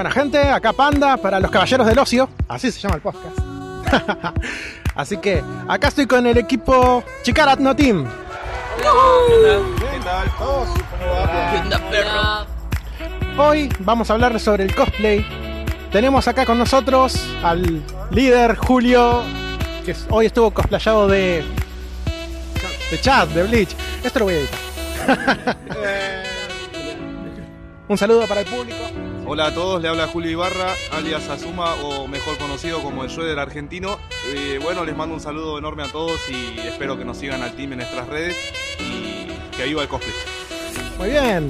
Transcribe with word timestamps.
Buena 0.00 0.12
gente, 0.12 0.40
acá 0.48 0.72
Panda 0.72 1.18
para 1.18 1.38
los 1.38 1.50
Caballeros 1.50 1.86
del 1.86 1.98
Ocio, 1.98 2.30
así 2.48 2.72
se 2.72 2.80
llama 2.80 2.94
el 2.94 3.02
podcast. 3.02 3.38
así 4.94 5.18
que 5.18 5.44
acá 5.68 5.88
estoy 5.88 6.06
con 6.06 6.26
el 6.26 6.38
equipo 6.38 7.04
Chicarat 7.22 7.58
No 7.58 7.76
Team. 7.76 8.06
Hoy 13.36 13.70
vamos 13.80 14.08
a 14.08 14.14
hablar 14.14 14.40
sobre 14.40 14.64
el 14.64 14.74
cosplay. 14.74 15.22
Tenemos 15.92 16.26
acá 16.28 16.46
con 16.46 16.56
nosotros 16.56 17.22
al 17.42 17.82
líder 18.10 18.56
Julio, 18.56 19.22
que 19.84 19.94
hoy 20.08 20.24
estuvo 20.24 20.50
cosplayado 20.50 21.08
de. 21.08 21.44
de 22.90 23.00
Chad, 23.02 23.28
de 23.28 23.42
Bleach. 23.42 23.76
Esto 24.02 24.20
lo 24.20 24.24
voy 24.24 24.34
a 24.34 24.38
editar. 24.38 25.58
Un 27.86 27.98
saludo 27.98 28.26
para 28.26 28.40
el 28.40 28.46
público. 28.46 29.09
Hola 29.32 29.46
a 29.46 29.54
todos, 29.54 29.80
le 29.80 29.86
habla 29.86 30.08
Julio 30.08 30.28
Ibarra, 30.32 30.74
alias 30.90 31.28
Azuma 31.28 31.74
o 31.84 32.08
mejor 32.08 32.36
conocido 32.36 32.82
como 32.82 33.04
el 33.04 33.10
Shredder 33.10 33.38
argentino. 33.38 34.00
Eh, 34.34 34.58
bueno, 34.60 34.84
les 34.84 34.96
mando 34.96 35.14
un 35.14 35.20
saludo 35.20 35.56
enorme 35.56 35.84
a 35.84 35.86
todos 35.86 36.20
y 36.28 36.58
espero 36.66 36.98
que 36.98 37.04
nos 37.04 37.16
sigan 37.16 37.40
al 37.40 37.52
team 37.52 37.70
en 37.74 37.78
nuestras 37.78 38.08
redes 38.08 38.36
y 38.80 39.28
que 39.56 39.64
viva 39.66 39.82
el 39.82 39.88
cosplay. 39.88 40.12
Muy 40.98 41.10
bien. 41.10 41.48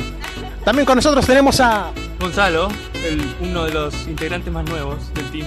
También 0.62 0.84
con 0.84 0.96
nosotros 0.96 1.24
tenemos 1.24 1.58
a. 1.60 1.90
Gonzalo, 2.20 2.68
el- 3.02 3.34
uno 3.40 3.64
de 3.64 3.72
los 3.72 3.94
integrantes 4.06 4.52
más 4.52 4.66
nuevos 4.66 5.12
del 5.14 5.30
team. 5.30 5.46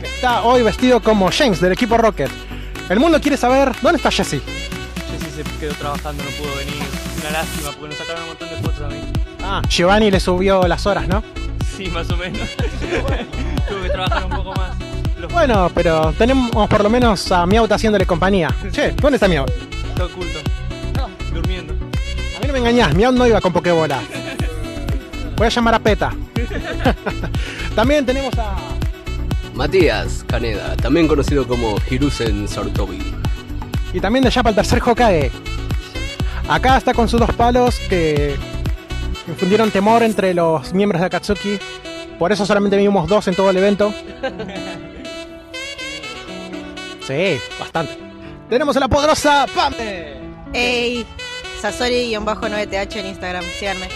que 0.00 0.06
está 0.08 0.42
hoy 0.42 0.62
vestido 0.64 1.00
como 1.00 1.30
James 1.30 1.60
del 1.60 1.72
equipo 1.72 1.96
Rocket. 1.96 2.30
El 2.88 2.98
mundo 2.98 3.20
quiere 3.20 3.36
saber 3.36 3.70
dónde 3.82 3.98
está 3.98 4.10
Jesse. 4.10 4.40
Jessy 4.42 5.30
se 5.36 5.44
quedó 5.60 5.74
trabajando, 5.74 6.24
no 6.24 6.30
pudo 6.30 6.56
venir. 6.56 6.82
Una 7.20 7.30
lástima, 7.30 7.70
porque 7.70 7.88
nos 7.88 7.98
sacaron 7.98 8.22
un 8.22 8.28
montón 8.30 8.48
de 8.50 8.56
fotos 8.56 8.80
a 8.80 8.88
mí. 8.88 9.05
Ah, 9.48 9.62
Giovanni 9.68 10.10
le 10.10 10.18
subió 10.18 10.66
las 10.66 10.86
horas, 10.86 11.06
¿no? 11.06 11.22
Sí, 11.76 11.86
más 11.86 12.10
o 12.10 12.16
menos. 12.16 12.48
Tuve 13.68 13.82
que 13.82 13.88
trabajar 13.90 14.24
un 14.24 14.30
poco 14.30 14.52
más. 14.54 14.76
Los 15.20 15.32
Bueno, 15.32 15.70
pero 15.72 16.12
tenemos 16.18 16.50
por 16.68 16.82
lo 16.82 16.90
menos 16.90 17.30
a 17.30 17.46
Miaut 17.46 17.70
haciéndole 17.70 18.04
compañía. 18.06 18.52
Che, 18.72 18.90
¿dónde 18.92 19.16
está 19.16 19.28
Miaut? 19.28 19.48
está 19.88 20.04
oculto. 20.06 20.40
Durmiendo. 21.32 21.74
A 21.74 22.40
mí 22.40 22.46
no 22.48 22.52
me 22.54 22.58
engañás, 22.58 22.92
Miaut 22.92 23.16
no 23.16 23.24
iba 23.24 23.40
con 23.40 23.52
Pokébola. 23.52 24.00
Voy 25.36 25.46
a 25.46 25.50
llamar 25.50 25.74
a 25.74 25.78
Peta. 25.78 26.12
También 27.76 28.04
tenemos 28.04 28.36
a. 28.38 28.56
Matías 29.54 30.24
Caneda, 30.26 30.76
también 30.76 31.08
conocido 31.08 31.46
como 31.46 31.76
Hirusen 31.88 32.46
Sarutobi. 32.48 33.14
Y 33.94 34.00
también 34.00 34.24
de 34.24 34.30
Yapa 34.30 34.50
el 34.50 34.54
tercer 34.56 34.82
Hokage. 34.84 35.30
Acá 36.48 36.76
está 36.76 36.92
con 36.92 37.08
sus 37.08 37.20
dos 37.20 37.32
palos 37.32 37.78
que 37.88 38.36
infundieron 39.28 39.70
temor 39.70 40.02
entre 40.02 40.34
los 40.34 40.72
miembros 40.72 41.00
de 41.00 41.06
Akatsuki. 41.06 41.58
Por 42.18 42.32
eso 42.32 42.46
solamente 42.46 42.76
vimos 42.76 43.08
dos 43.08 43.28
en 43.28 43.34
todo 43.34 43.50
el 43.50 43.56
evento. 43.56 43.92
Sí, 47.06 47.38
bastante. 47.60 47.96
Tenemos 48.48 48.76
a 48.76 48.80
la 48.80 48.88
poderosa 48.88 49.46
Pame. 49.54 50.16
Ey, 50.52 51.06
Sasori-9th 51.62 52.96
en 52.96 53.06
Instagram, 53.06 53.44
síganme. 53.58 53.86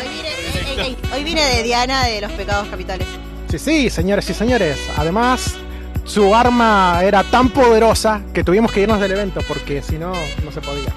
Hoy 0.00 0.08
vine, 0.08 0.28
ey, 0.28 0.78
ey, 0.78 0.86
ey, 0.86 0.96
hoy 1.12 1.24
vine 1.24 1.42
de 1.42 1.62
Diana 1.62 2.04
de 2.04 2.20
los 2.20 2.30
pecados 2.32 2.68
capitales. 2.68 3.06
Sí, 3.48 3.58
sí, 3.58 3.90
señores 3.90 4.28
y 4.30 4.34
señores. 4.34 4.78
Además, 4.96 5.54
su 6.04 6.34
arma 6.34 7.00
era 7.02 7.24
tan 7.24 7.48
poderosa 7.48 8.22
que 8.32 8.44
tuvimos 8.44 8.70
que 8.70 8.82
irnos 8.82 9.00
del 9.00 9.12
evento 9.12 9.40
porque 9.48 9.82
si 9.82 9.98
no, 9.98 10.12
no 10.44 10.52
se 10.52 10.60
podía. 10.60 10.92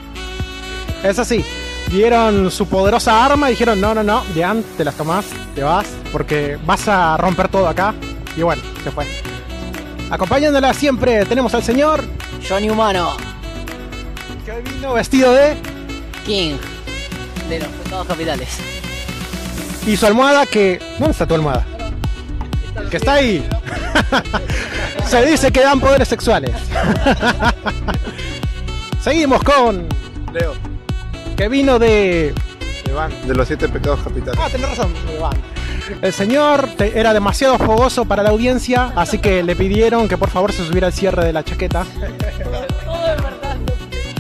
Es 1.04 1.18
así. 1.18 1.44
Vieron 1.92 2.52
su 2.52 2.68
poderosa 2.68 3.26
arma 3.26 3.48
y 3.48 3.52
dijeron, 3.52 3.80
no, 3.80 3.96
no, 3.96 4.04
no, 4.04 4.24
Dian, 4.34 4.64
te 4.76 4.84
las 4.84 4.96
tomás, 4.96 5.26
te 5.56 5.64
vas, 5.64 5.88
porque 6.12 6.58
vas 6.66 6.88
a 6.88 7.16
romper 7.18 7.48
todo 7.48 7.68
acá. 7.68 7.94
Y 8.36 8.42
bueno, 8.42 8.62
se 8.84 8.92
fue. 8.92 9.06
Acompañándola 10.10 10.74
siempre 10.74 11.26
tenemos 11.26 11.54
al 11.54 11.64
señor 11.64 12.04
Johnny 12.48 12.70
Humano, 12.70 13.16
que 14.46 14.62
vino 14.70 14.94
vestido 14.94 15.34
de... 15.34 15.56
King 16.26 16.58
de 17.50 17.60
los 17.60 17.68
pecados 17.70 18.08
capitales. 18.08 18.58
Y 19.86 19.96
su 19.96 20.06
almohada 20.06 20.46
que... 20.46 20.80
¿Dónde 21.00 21.12
está 21.12 21.26
tu 21.26 21.36
almohada? 21.36 21.66
Que 22.92 22.98
está 22.98 23.14
ahí. 23.14 23.48
Se 25.08 25.26
dice 25.26 25.52
que 25.52 25.62
dan 25.62 25.80
poderes 25.80 26.08
sexuales. 26.08 26.52
Seguimos 29.02 29.42
con... 29.44 29.88
Leo, 30.34 30.54
Que 31.38 31.48
vino 31.50 31.78
de... 31.80 32.34
Iván, 32.90 33.12
de 33.28 33.36
los 33.36 33.48
siete 33.48 33.68
pecados 33.70 34.00
capitales. 34.02 34.40
Ah, 34.44 34.48
tenés 34.52 34.70
razón, 34.70 34.92
Iván. 35.16 35.34
El 36.02 36.12
señor 36.12 36.68
te- 36.78 37.00
era 37.00 37.14
demasiado 37.14 37.58
fogoso 37.58 38.06
para 38.06 38.24
la 38.24 38.30
audiencia, 38.30 38.92
así 38.96 39.20
que 39.20 39.44
le 39.44 39.56
pidieron 39.56 40.08
que 40.08 40.18
por 40.18 40.30
favor 40.30 40.52
se 40.52 40.66
subiera 40.66 40.88
al 40.88 40.94
cierre 40.94 41.24
de 41.26 41.32
la 41.34 41.44
chaqueta. 41.44 41.86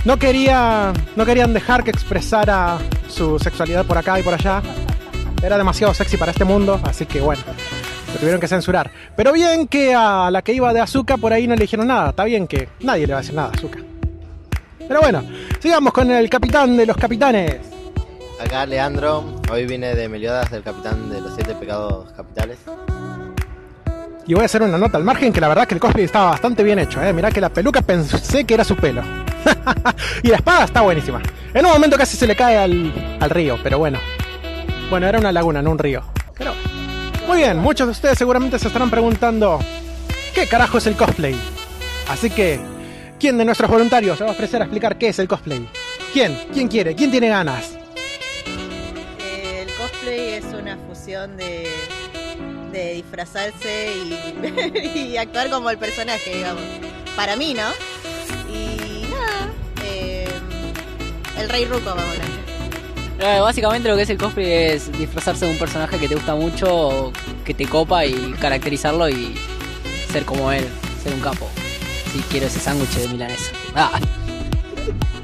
No 0.05 0.17
quería, 0.17 0.94
no 1.16 1.25
querían 1.25 1.53
dejar 1.53 1.83
que 1.83 1.91
expresara 1.91 2.78
su 3.09 3.38
sexualidad 3.39 3.85
por 3.85 3.97
acá 3.97 4.19
y 4.19 4.23
por 4.23 4.34
allá. 4.34 4.61
Era 5.41 5.57
demasiado 5.57 5.94
sexy 5.94 6.17
para 6.17 6.31
este 6.31 6.45
mundo, 6.45 6.79
así 6.84 7.05
que 7.05 7.19
bueno, 7.19 7.41
lo 8.13 8.19
tuvieron 8.19 8.39
que 8.39 8.47
censurar. 8.47 8.89
Pero 9.16 9.34
bien 9.34 9.67
que 9.67 9.94
a 9.94 10.29
la 10.31 10.41
que 10.41 10.53
iba 10.53 10.72
de 10.73 10.79
Azúcar 10.79 11.19
por 11.19 11.34
ahí 11.34 11.47
no 11.47 11.55
le 11.55 11.61
dijeron 11.61 11.88
nada. 11.88 12.11
Está 12.11 12.23
bien 12.23 12.47
que 12.47 12.69
nadie 12.81 13.05
le 13.07 13.13
va 13.13 13.19
a 13.19 13.22
decir 13.22 13.35
nada 13.35 13.49
a 13.49 13.51
Azúcar. 13.51 13.81
Pero 14.88 15.02
bueno, 15.02 15.24
sigamos 15.59 15.94
con 15.94 16.09
el 16.12 16.30
capitán 16.30 16.78
de 16.78 16.86
los 16.86 16.98
capitanes. 16.98 17.58
Acá 18.40 18.66
Leandro, 18.66 19.42
hoy 19.52 19.66
vine 19.66 19.96
de 19.96 20.08
Meliodas 20.08 20.50
del 20.52 20.64
capitán 20.64 21.09
de 21.09 21.22
los 21.22 21.34
siete 21.36 21.56
pecados 21.56 22.12
capitales. 22.16 22.59
Y 24.28 24.34
voy 24.34 24.44
a 24.44 24.46
hacer 24.46 24.62
una 24.62 24.78
nota 24.78 24.97
al 24.97 25.03
margen 25.03 25.31
que 25.31 25.42
la 25.42 25.47
verdad 25.47 25.68
que 25.68 25.74
el 25.74 25.80
cosplay 25.80 26.06
estaba 26.06 26.31
bastante 26.31 26.62
bien 26.64 26.80
hecho, 26.80 27.02
eh. 27.02 27.14
Mirá 27.14 27.31
que 27.31 27.42
la 27.42 27.50
peluca 27.50 27.81
pensé 27.81 28.44
que 28.44 28.53
era 28.53 28.64
su 28.64 28.76
pelo. 28.76 29.02
y 30.24 30.28
la 30.28 30.38
espada 30.38 30.66
está 30.66 30.81
buenísima. 30.81 31.22
En 31.53 31.66
un 31.66 31.72
momento 31.72 31.97
casi 31.97 32.18
se 32.18 32.28
le 32.28 32.36
cae 32.36 32.58
al, 32.58 33.18
al 33.20 33.30
río, 33.30 33.58
pero 33.64 33.80
bueno. 33.80 34.00
Bueno, 34.90 35.08
era 35.08 35.20
una 35.20 35.31
laguna, 35.31 35.62
no 35.62 35.72
un 35.72 35.80
río. 35.80 36.03
Pero 36.38 36.53
muy 37.28 37.40
bien, 37.40 37.58
muchos 37.58 37.88
de 37.88 37.92
ustedes 37.92 38.18
seguramente 38.18 38.58
se 38.58 38.68
estarán 38.68 38.90
preguntando 38.90 39.59
¿qué 40.34 40.47
carajo 40.47 40.78
es 40.78 40.88
el 40.88 40.96
cosplay? 40.96 41.36
Así 42.08 42.30
que, 42.30 42.59
¿quién 43.19 43.38
de 43.38 43.45
nuestros 43.45 43.69
voluntarios 43.69 44.17
se 44.17 44.23
va 44.23 44.31
a 44.31 44.33
ofrecer 44.33 44.61
a 44.61 44.66
explicar 44.66 44.97
qué 44.97 45.09
es 45.09 45.19
el 45.19 45.28
cosplay? 45.28 45.67
¿Quién? 46.13 46.38
¿Quién 46.53 46.67
quiere? 46.67 46.95
¿Quién 46.95 47.11
tiene 47.11 47.29
ganas? 47.29 47.78
Eh, 49.19 49.66
El 49.67 49.73
cosplay 49.75 50.33
es 50.33 50.45
una 50.45 50.78
fusión 50.88 51.35
de, 51.38 51.67
de 52.72 52.94
disfrazarse 52.94 53.91
y, 53.95 54.97
y 55.13 55.17
actuar 55.17 55.50
como 55.50 55.69
el 55.69 55.78
personaje, 55.78 56.35
digamos. 56.35 56.63
Para 57.16 57.35
mí, 57.35 57.53
¿no? 57.53 57.67
Y 58.53 59.05
nada, 59.09 59.51
eh, 59.84 60.28
el 61.39 61.49
rey 61.49 61.66
Ruko, 61.66 61.85
vamos 61.85 62.03
a 62.03 62.11
hablar. 62.11 62.28
Eh, 63.19 63.39
básicamente 63.41 63.89
lo 63.89 63.95
que 63.95 64.03
es 64.03 64.09
el 64.11 64.17
cosplay 64.17 64.51
es 64.51 64.91
disfrazarse 64.91 65.45
de 65.45 65.51
un 65.51 65.57
personaje 65.57 65.97
que 65.97 66.07
te 66.07 66.13
gusta 66.16 66.35
mucho, 66.35 67.11
que 67.44 67.53
te 67.55 67.66
copa 67.66 68.05
y 68.05 68.13
caracterizarlo 68.39 69.09
y 69.09 69.35
ser 70.11 70.23
como 70.23 70.51
él, 70.51 70.67
ser 71.03 71.13
un 71.13 71.22
capo. 71.22 71.49
Quiero 72.29 72.47
ese 72.47 72.59
sándwich 72.59 72.89
de 72.91 73.07
milanesa. 73.09 73.51
Ah, 73.75 74.00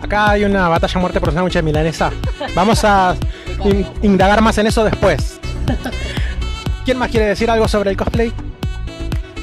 Acá 0.01 0.31
hay 0.31 0.43
una 0.43 0.67
batalla 0.67 0.93
a 0.97 0.99
muerte 1.01 1.19
por 1.19 1.31
sándwich 1.33 1.53
de 1.53 1.61
milanesa. 1.63 2.11
Vamos 2.55 2.83
a 2.83 3.15
in- 3.65 3.87
indagar 4.01 4.41
más 4.41 4.57
en 4.57 4.67
eso 4.67 4.83
después. 4.83 5.39
¿Quién 6.85 6.97
más 6.97 7.09
quiere 7.09 7.27
decir 7.27 7.49
algo 7.49 7.67
sobre 7.67 7.91
el 7.91 7.97
cosplay? 7.97 8.31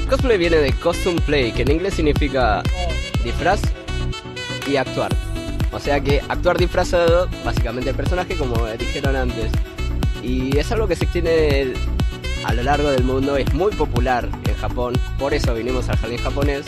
Cosplay 0.09 0.37
viene 0.37 0.57
de 0.57 0.73
costume 0.73 1.19
play, 1.21 1.51
que 1.51 1.63
en 1.63 1.71
inglés 1.71 1.95
significa 1.95 2.61
disfraz 3.23 3.61
y 4.67 4.75
actuar. 4.75 5.11
O 5.71 5.79
sea 5.79 5.99
que 6.01 6.21
actuar 6.27 6.57
disfrazado, 6.57 7.27
básicamente 7.45 7.89
el 7.89 7.95
personaje, 7.95 8.35
como 8.35 8.67
dijeron 8.77 9.15
antes. 9.15 9.51
Y 10.21 10.55
es 10.57 10.71
algo 10.71 10.87
que 10.87 10.95
se 10.95 11.05
extiende 11.05 11.73
a 12.45 12.53
lo 12.53 12.61
largo 12.61 12.89
del 12.91 13.03
mundo, 13.03 13.37
es 13.37 13.51
muy 13.53 13.71
popular 13.71 14.27
en 14.47 14.55
Japón. 14.57 14.93
Por 15.17 15.33
eso 15.33 15.53
vinimos 15.55 15.89
al 15.89 15.97
jardín 15.97 16.19
japonés, 16.19 16.65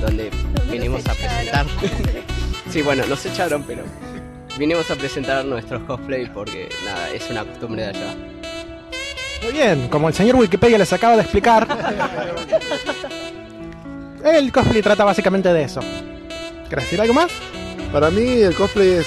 donde 0.00 0.30
vinimos 0.70 1.06
a 1.06 1.14
presentar. 1.14 1.66
Sí, 2.70 2.82
bueno, 2.82 3.06
nos 3.06 3.24
echaron, 3.24 3.62
pero 3.62 3.82
vinimos 4.58 4.90
a 4.90 4.94
presentar 4.94 5.42
nuestros 5.42 5.82
cosplay 5.84 6.26
porque 6.26 6.68
nada, 6.84 7.08
es 7.10 7.30
una 7.30 7.42
costumbre 7.42 7.80
de 7.80 7.88
allá. 7.88 8.14
Muy 9.42 9.52
bien, 9.52 9.88
como 9.88 10.08
el 10.08 10.14
señor 10.14 10.36
Wikipedia 10.36 10.76
les 10.76 10.92
acaba 10.92 11.16
de 11.16 11.22
explicar, 11.22 11.66
el 14.22 14.52
cosplay 14.52 14.82
trata 14.82 15.04
básicamente 15.04 15.50
de 15.50 15.62
eso. 15.62 15.80
¿Quieres 16.68 16.84
decir 16.84 17.00
algo 17.00 17.14
más? 17.14 17.32
Para 17.90 18.10
mí 18.10 18.42
el 18.42 18.54
cosplay 18.54 18.90
es 18.90 19.06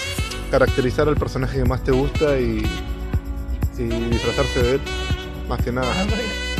caracterizar 0.49 1.07
al 1.07 1.15
personaje 1.15 1.59
que 1.59 1.65
más 1.65 1.83
te 1.83 1.91
gusta 1.91 2.39
y, 2.39 2.65
y 3.77 3.83
disfrazarse 3.83 4.63
de 4.63 4.71
él, 4.75 4.81
más 5.47 5.61
que 5.61 5.71
nada. 5.71 5.93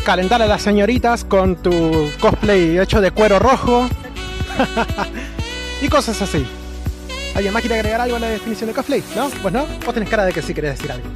Calentar 0.06 0.42
a 0.44 0.46
las 0.46 0.62
señoritas 0.62 1.26
con 1.26 1.56
tu 1.56 2.12
cosplay 2.20 2.78
hecho 2.78 3.02
de 3.02 3.10
cuero 3.10 3.40
rojo 3.40 3.90
y 5.82 5.88
cosas 5.88 6.22
así. 6.22 6.46
¿Alguien 7.36 7.54
más 7.54 7.62
quiere 7.62 7.76
agregar 7.76 8.02
algo 8.02 8.18
a 8.18 8.20
la 8.20 8.28
definición 8.28 8.68
de 8.68 8.76
cosplay? 8.76 9.02
¿No? 9.16 9.30
Pues 9.30 9.54
no. 9.54 9.66
Vos 9.86 9.94
tenés 9.94 10.10
cara 10.10 10.26
de 10.26 10.34
que 10.34 10.42
sí 10.42 10.54
querés 10.54 10.78
decir 10.78 10.92
algo. 10.92 11.08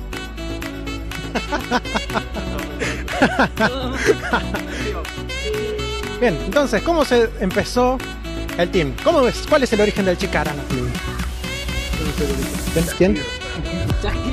Bien, 6.20 6.38
entonces, 6.46 6.82
¿cómo 6.82 7.04
se 7.04 7.30
empezó 7.42 7.98
el 8.58 8.72
team? 8.72 8.94
¿Cómo 9.04 9.28
es, 9.28 9.46
¿Cuál 9.48 9.64
es 9.64 9.74
el 9.74 9.82
origen 9.82 10.06
del 10.06 10.18
Chicarana 10.18 10.64
Club? 10.70 10.90
¿Quién? 12.98 13.22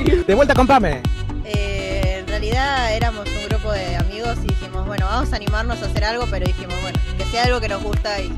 quién? 0.05 0.25
De 0.27 0.35
vuelta 0.35 0.55
con 0.55 0.67
Pame. 0.67 1.03
Eh, 1.45 2.19
en 2.21 2.29
realidad 2.29 2.95
éramos 2.95 3.27
un 3.29 3.49
grupo 3.49 3.73
de 3.73 3.97
amigos 3.97 4.39
y 4.45 4.49
dijimos, 4.49 4.87
bueno, 4.87 5.07
vamos 5.07 5.33
a 5.33 5.37
animarnos 5.37 5.83
a 5.83 5.87
hacer 5.87 6.05
algo, 6.05 6.27
pero 6.31 6.47
dijimos, 6.47 6.81
bueno, 6.83 6.99
que 7.19 7.25
sea 7.27 7.45
algo 7.45 7.61
que 7.61 7.69
nos 7.69 7.83
gusta 7.83 8.21
y, 8.21 8.33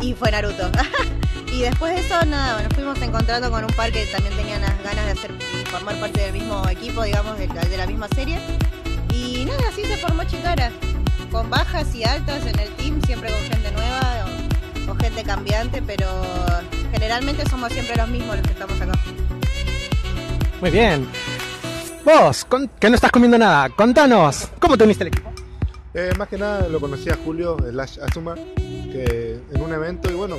y 0.00 0.14
fue 0.14 0.30
Naruto. 0.30 0.70
y 1.52 1.62
después 1.62 1.94
de 1.94 2.00
eso, 2.00 2.24
nada, 2.26 2.62
nos 2.62 2.72
fuimos 2.74 3.00
encontrando 3.00 3.50
con 3.50 3.64
un 3.64 3.72
par 3.72 3.90
que 3.92 4.06
también 4.06 4.34
tenían 4.36 4.60
las 4.62 4.82
ganas 4.82 5.04
de 5.06 5.10
hacer 5.12 5.32
formar 5.70 5.96
parte 5.96 6.20
del 6.20 6.32
mismo 6.32 6.68
equipo, 6.68 7.02
digamos, 7.02 7.38
de, 7.38 7.48
la 7.76 7.86
misma 7.86 8.08
serie. 8.14 8.38
Y 9.12 9.44
nada, 9.44 9.68
así 9.70 9.84
se 9.84 9.96
formó 9.96 10.24
Chicara, 10.24 10.70
con 11.30 11.48
bajas 11.50 11.94
y 11.94 12.04
altas 12.04 12.44
en 12.46 12.58
el 12.58 12.68
team, 12.76 13.00
siempre 13.02 13.30
con 13.30 13.40
gente 13.42 13.70
nueva 13.72 14.26
o, 14.86 14.92
o 14.92 14.94
gente 14.96 15.22
cambiante, 15.24 15.82
pero 15.82 16.06
generalmente 16.92 17.48
somos 17.48 17.72
siempre 17.72 17.96
los 17.96 18.08
mismos 18.08 18.36
los 18.36 18.46
que 18.46 18.52
estamos 18.52 18.80
acá. 18.80 18.92
Muy 20.60 20.70
bien. 20.70 21.08
Vos, 22.04 22.44
con- 22.44 22.68
que 22.68 22.88
no 22.88 22.94
estás 22.94 23.10
comiendo 23.10 23.36
nada, 23.36 23.68
contanos, 23.70 24.48
¿cómo 24.60 24.76
te 24.78 24.84
uniste 24.84 25.04
al 25.04 25.08
equipo? 25.08 25.32
Eh, 25.98 26.12
más 26.18 26.28
que 26.28 26.36
nada 26.36 26.68
lo 26.68 26.78
conocí 26.78 27.08
a 27.08 27.16
Julio, 27.16 27.56
slash 27.70 28.00
Azuma, 28.00 28.34
que 28.34 29.40
en 29.50 29.62
un 29.62 29.72
evento 29.72 30.10
y 30.10 30.14
bueno, 30.14 30.36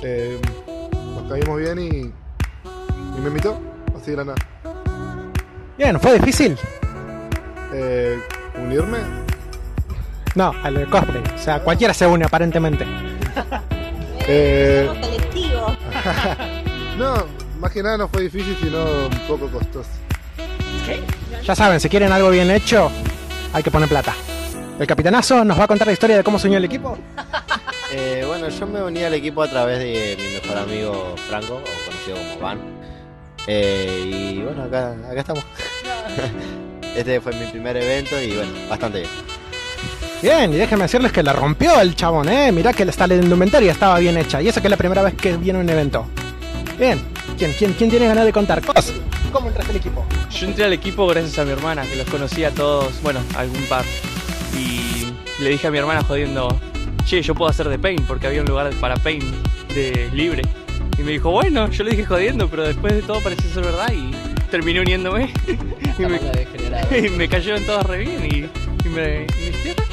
eh, 0.00 0.38
nos 0.94 1.28
caímos 1.28 1.58
bien 1.58 1.76
y, 1.80 1.88
y 1.88 3.20
me 3.20 3.26
invitó, 3.26 3.58
así 4.00 4.12
de 4.12 4.16
la 4.18 4.24
nada. 4.26 4.38
Bien, 5.76 5.98
¿fue 5.98 6.20
difícil? 6.20 6.56
Eh, 7.74 8.20
¿Unirme? 8.62 8.98
No, 10.36 10.54
al 10.62 10.88
cosplay. 10.88 11.24
O 11.34 11.38
sea, 11.38 11.60
cualquiera 11.60 11.92
se 11.92 12.06
une 12.06 12.24
aparentemente. 12.24 12.86
Eh, 14.30 14.86
no, 16.98 17.14
más 17.58 17.72
que 17.72 17.82
nada 17.82 17.96
no 17.96 18.08
fue 18.08 18.24
difícil, 18.24 18.54
sino 18.60 19.06
un 19.06 19.18
poco 19.26 19.48
costoso. 19.48 19.88
Ya 21.42 21.54
saben, 21.54 21.80
si 21.80 21.88
quieren 21.88 22.12
algo 22.12 22.28
bien 22.28 22.50
hecho, 22.50 22.90
hay 23.54 23.62
que 23.62 23.70
poner 23.70 23.88
plata. 23.88 24.14
El 24.78 24.86
capitanazo 24.86 25.44
nos 25.44 25.58
va 25.58 25.64
a 25.64 25.66
contar 25.66 25.88
la 25.88 25.92
historia 25.92 26.16
de 26.16 26.22
cómo 26.22 26.38
se 26.38 26.46
unió 26.46 26.58
el 26.58 26.64
equipo. 26.64 26.96
Eh, 27.90 28.22
bueno, 28.26 28.50
yo 28.50 28.66
me 28.66 28.82
uní 28.82 29.02
al 29.02 29.14
equipo 29.14 29.42
a 29.42 29.48
través 29.48 29.78
de 29.78 30.14
mi 30.20 30.34
mejor 30.34 30.58
amigo 30.58 31.14
Franco, 31.26 31.54
o 31.54 31.86
conocido 31.90 32.18
como 32.18 32.38
Van. 32.38 32.58
Eh, 33.46 34.34
y 34.36 34.42
bueno, 34.42 34.64
acá, 34.64 34.94
acá 35.10 35.20
estamos. 35.20 35.42
este 36.94 37.18
fue 37.22 37.32
mi 37.32 37.46
primer 37.46 37.78
evento 37.78 38.20
y 38.20 38.36
bueno, 38.36 38.52
bastante 38.68 38.98
bien. 39.00 39.10
Bien, 40.20 40.52
y 40.52 40.56
déjenme 40.56 40.82
decirles 40.82 41.12
que 41.12 41.22
la 41.22 41.32
rompió 41.32 41.80
el 41.80 41.96
chabón, 41.96 42.28
¿eh? 42.28 42.52
Mirá 42.52 42.74
que 42.74 42.82
hasta 42.82 43.06
la 43.06 43.14
indumentaria 43.14 43.72
estaba 43.72 43.98
bien 44.00 44.18
hecha. 44.18 44.42
Y 44.42 44.48
eso 44.48 44.60
que 44.60 44.66
es 44.66 44.70
la 44.70 44.76
primera 44.76 45.00
vez 45.00 45.14
que 45.14 45.38
viene 45.38 45.58
a 45.58 45.62
un 45.62 45.70
evento. 45.70 46.04
Bien, 46.78 47.00
¿quién, 47.38 47.54
quién, 47.54 47.72
quién 47.72 47.88
tiene 47.88 48.06
ganas 48.06 48.26
de 48.26 48.34
contar? 48.34 48.60
¿Cómo 49.32 49.48
entraste 49.48 49.72
al 49.72 49.78
equipo? 49.78 50.04
Yo 50.30 50.46
entré 50.46 50.66
al 50.66 50.74
equipo 50.74 51.06
gracias 51.06 51.38
a 51.38 51.46
mi 51.46 51.52
hermana, 51.52 51.84
que 51.86 51.96
los 51.96 52.06
conocía 52.06 52.48
a 52.48 52.50
todos, 52.50 53.00
bueno, 53.00 53.20
algún 53.34 53.62
par. 53.62 53.86
Y 54.58 55.14
le 55.42 55.50
dije 55.50 55.68
a 55.68 55.70
mi 55.70 55.78
hermana 55.78 56.02
jodiendo, 56.02 56.48
che, 57.04 57.22
yo 57.22 57.34
puedo 57.34 57.50
hacer 57.50 57.68
de 57.68 57.78
Paint, 57.78 58.06
porque 58.06 58.26
había 58.26 58.40
un 58.40 58.48
lugar 58.48 58.70
para 58.80 58.96
Paint 58.96 59.24
de 59.74 60.10
libre. 60.12 60.42
Y 60.98 61.02
me 61.02 61.12
dijo, 61.12 61.30
bueno, 61.30 61.70
yo 61.70 61.84
le 61.84 61.90
dije 61.92 62.04
jodiendo, 62.04 62.48
pero 62.48 62.64
después 62.64 62.92
de 62.92 63.02
todo 63.02 63.20
pareció 63.22 63.48
ser 63.50 63.64
verdad 63.64 63.92
y 63.92 64.10
terminé 64.50 64.80
uniéndome. 64.80 65.32
y, 65.98 66.02
me, 66.02 66.20
y 67.06 67.10
me 67.10 67.28
cayeron 67.28 67.64
todos 67.64 67.84
re 67.86 67.98
bien 67.98 68.24
y, 68.24 68.86
y 68.86 68.90
me, 68.90 69.22
y 69.22 69.42
me 69.42 69.48
hicieron. 69.50 69.88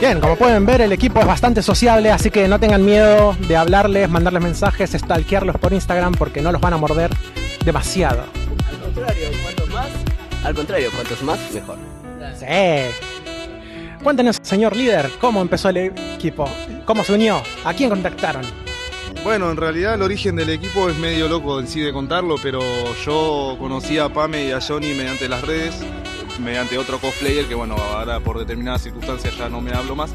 Bien, 0.00 0.20
como 0.20 0.36
pueden 0.36 0.66
ver, 0.66 0.80
el 0.82 0.92
equipo 0.92 1.20
es 1.20 1.26
bastante 1.26 1.62
sociable, 1.62 2.10
así 2.10 2.30
que 2.30 2.48
no 2.48 2.58
tengan 2.58 2.84
miedo 2.84 3.36
de 3.48 3.56
hablarles, 3.56 4.10
mandarles 4.10 4.42
mensajes, 4.42 4.90
stalkearlos 4.90 5.56
por 5.56 5.72
Instagram 5.72 6.12
porque 6.14 6.42
no 6.42 6.52
los 6.52 6.60
van 6.60 6.74
a 6.74 6.76
morder 6.76 7.10
demasiado. 7.64 8.24
Al 10.44 10.54
contrario, 10.54 10.90
cuantos 10.92 11.22
más, 11.22 11.38
mejor. 11.52 11.78
Sí. 12.38 12.46
Cuéntenos, 14.02 14.38
señor 14.42 14.76
líder, 14.76 15.10
cómo 15.20 15.40
empezó 15.40 15.70
el 15.70 15.76
equipo, 15.78 16.48
cómo 16.84 17.02
se 17.04 17.14
unió, 17.14 17.42
a 17.64 17.72
quién 17.72 17.88
contactaron. 17.88 18.42
Bueno, 19.22 19.50
en 19.50 19.56
realidad 19.56 19.94
el 19.94 20.02
origen 20.02 20.36
del 20.36 20.50
equipo 20.50 20.90
es 20.90 20.96
medio 20.98 21.28
loco 21.28 21.58
en 21.58 21.66
sí 21.66 21.80
de 21.80 21.92
contarlo, 21.92 22.36
pero 22.42 22.60
yo 23.06 23.56
conocí 23.58 23.96
a 23.98 24.10
Pame 24.10 24.48
y 24.48 24.50
a 24.52 24.60
Johnny 24.60 24.92
mediante 24.92 25.28
las 25.30 25.40
redes, 25.42 25.74
mediante 26.38 26.76
otro 26.76 26.98
cosplayer 26.98 27.46
que 27.46 27.54
bueno, 27.54 27.76
ahora 27.76 28.20
por 28.20 28.38
determinadas 28.38 28.82
circunstancias 28.82 29.34
ya 29.38 29.48
no 29.48 29.62
me 29.62 29.72
hablo 29.72 29.96
más. 29.96 30.10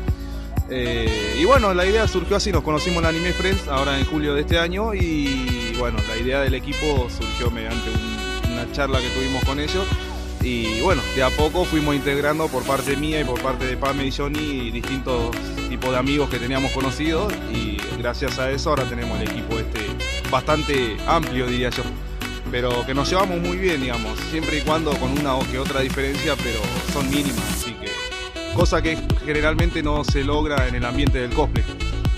Eh, 0.70 1.38
y 1.40 1.46
bueno, 1.46 1.74
la 1.74 1.84
idea 1.88 2.08
surgió 2.08 2.36
así, 2.38 2.52
nos 2.52 2.62
conocimos 2.62 3.02
en 3.02 3.10
Anime 3.10 3.34
Friends 3.34 3.68
ahora 3.68 3.98
en 3.98 4.06
julio 4.06 4.36
de 4.36 4.42
este 4.42 4.60
año 4.60 4.94
y 4.94 5.74
bueno, 5.80 5.98
la 6.08 6.16
idea 6.18 6.42
del 6.42 6.54
equipo 6.54 7.08
surgió 7.10 7.50
mediante 7.50 7.90
un- 7.90 8.52
una 8.54 8.72
charla 8.72 9.00
que 9.00 9.10
tuvimos 9.10 9.44
con 9.46 9.60
ellos 9.60 9.86
y 10.42 10.80
bueno, 10.82 11.02
de 11.16 11.24
a 11.24 11.30
poco 11.30 11.66
fuimos 11.66 11.96
integrando 11.96 12.48
por 12.48 12.64
parte 12.64 12.96
mía 12.96 13.20
y 13.20 13.24
por 13.24 13.42
parte 13.42 13.66
de 13.66 13.76
Pame 13.76 14.06
y 14.06 14.12
Johnny 14.12 14.72
distintos 14.72 15.36
tipos 15.68 15.92
de 15.92 15.98
amigos 15.98 16.30
que 16.30 16.40
teníamos 16.40 16.72
conocidos 16.72 17.34
y 17.54 17.78
gracias 17.98 18.40
a 18.40 18.50
eso 18.50 18.70
ahora 18.70 18.86
tenemos 18.86 19.20
el 19.20 19.30
equipo 19.30 19.60
este 19.60 19.82
bastante 20.30 20.98
amplio 21.08 21.48
diría 21.48 21.70
yo. 21.70 21.84
Pero 22.52 22.86
que 22.86 22.94
nos 22.94 23.10
llevamos 23.10 23.40
muy 23.40 23.58
bien 23.58 23.82
digamos 23.82 24.18
siempre 24.32 24.58
y 24.58 24.62
cuando 24.62 24.92
con 24.92 25.12
una 25.12 25.36
o 25.36 25.42
que 25.52 25.60
otra 25.60 25.82
diferencia 25.82 26.36
pero 26.38 26.60
son 26.94 27.10
mínimas 27.10 27.44
así 27.52 27.74
que 27.74 27.92
cosa 28.56 28.82
que 28.82 28.98
generalmente 29.26 29.84
no 29.84 30.04
se 30.04 30.24
logra 30.24 30.68
en 30.68 30.76
el 30.76 30.86
ambiente 30.86 31.20
del 31.20 31.32
cosplay. 31.32 31.66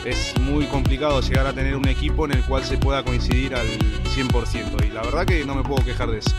Es 0.05 0.37
muy 0.39 0.65
complicado 0.65 1.21
llegar 1.21 1.47
a 1.47 1.53
tener 1.53 1.75
un 1.75 1.87
equipo 1.87 2.25
en 2.25 2.31
el 2.33 2.43
cual 2.43 2.63
se 2.63 2.77
pueda 2.77 3.03
coincidir 3.03 3.55
al 3.55 3.67
100% 4.15 4.85
y 4.85 4.89
la 4.89 5.01
verdad 5.01 5.25
que 5.25 5.43
no 5.45 5.55
me 5.55 5.63
puedo 5.63 5.83
quejar 5.83 6.09
de 6.09 6.19
eso 6.19 6.35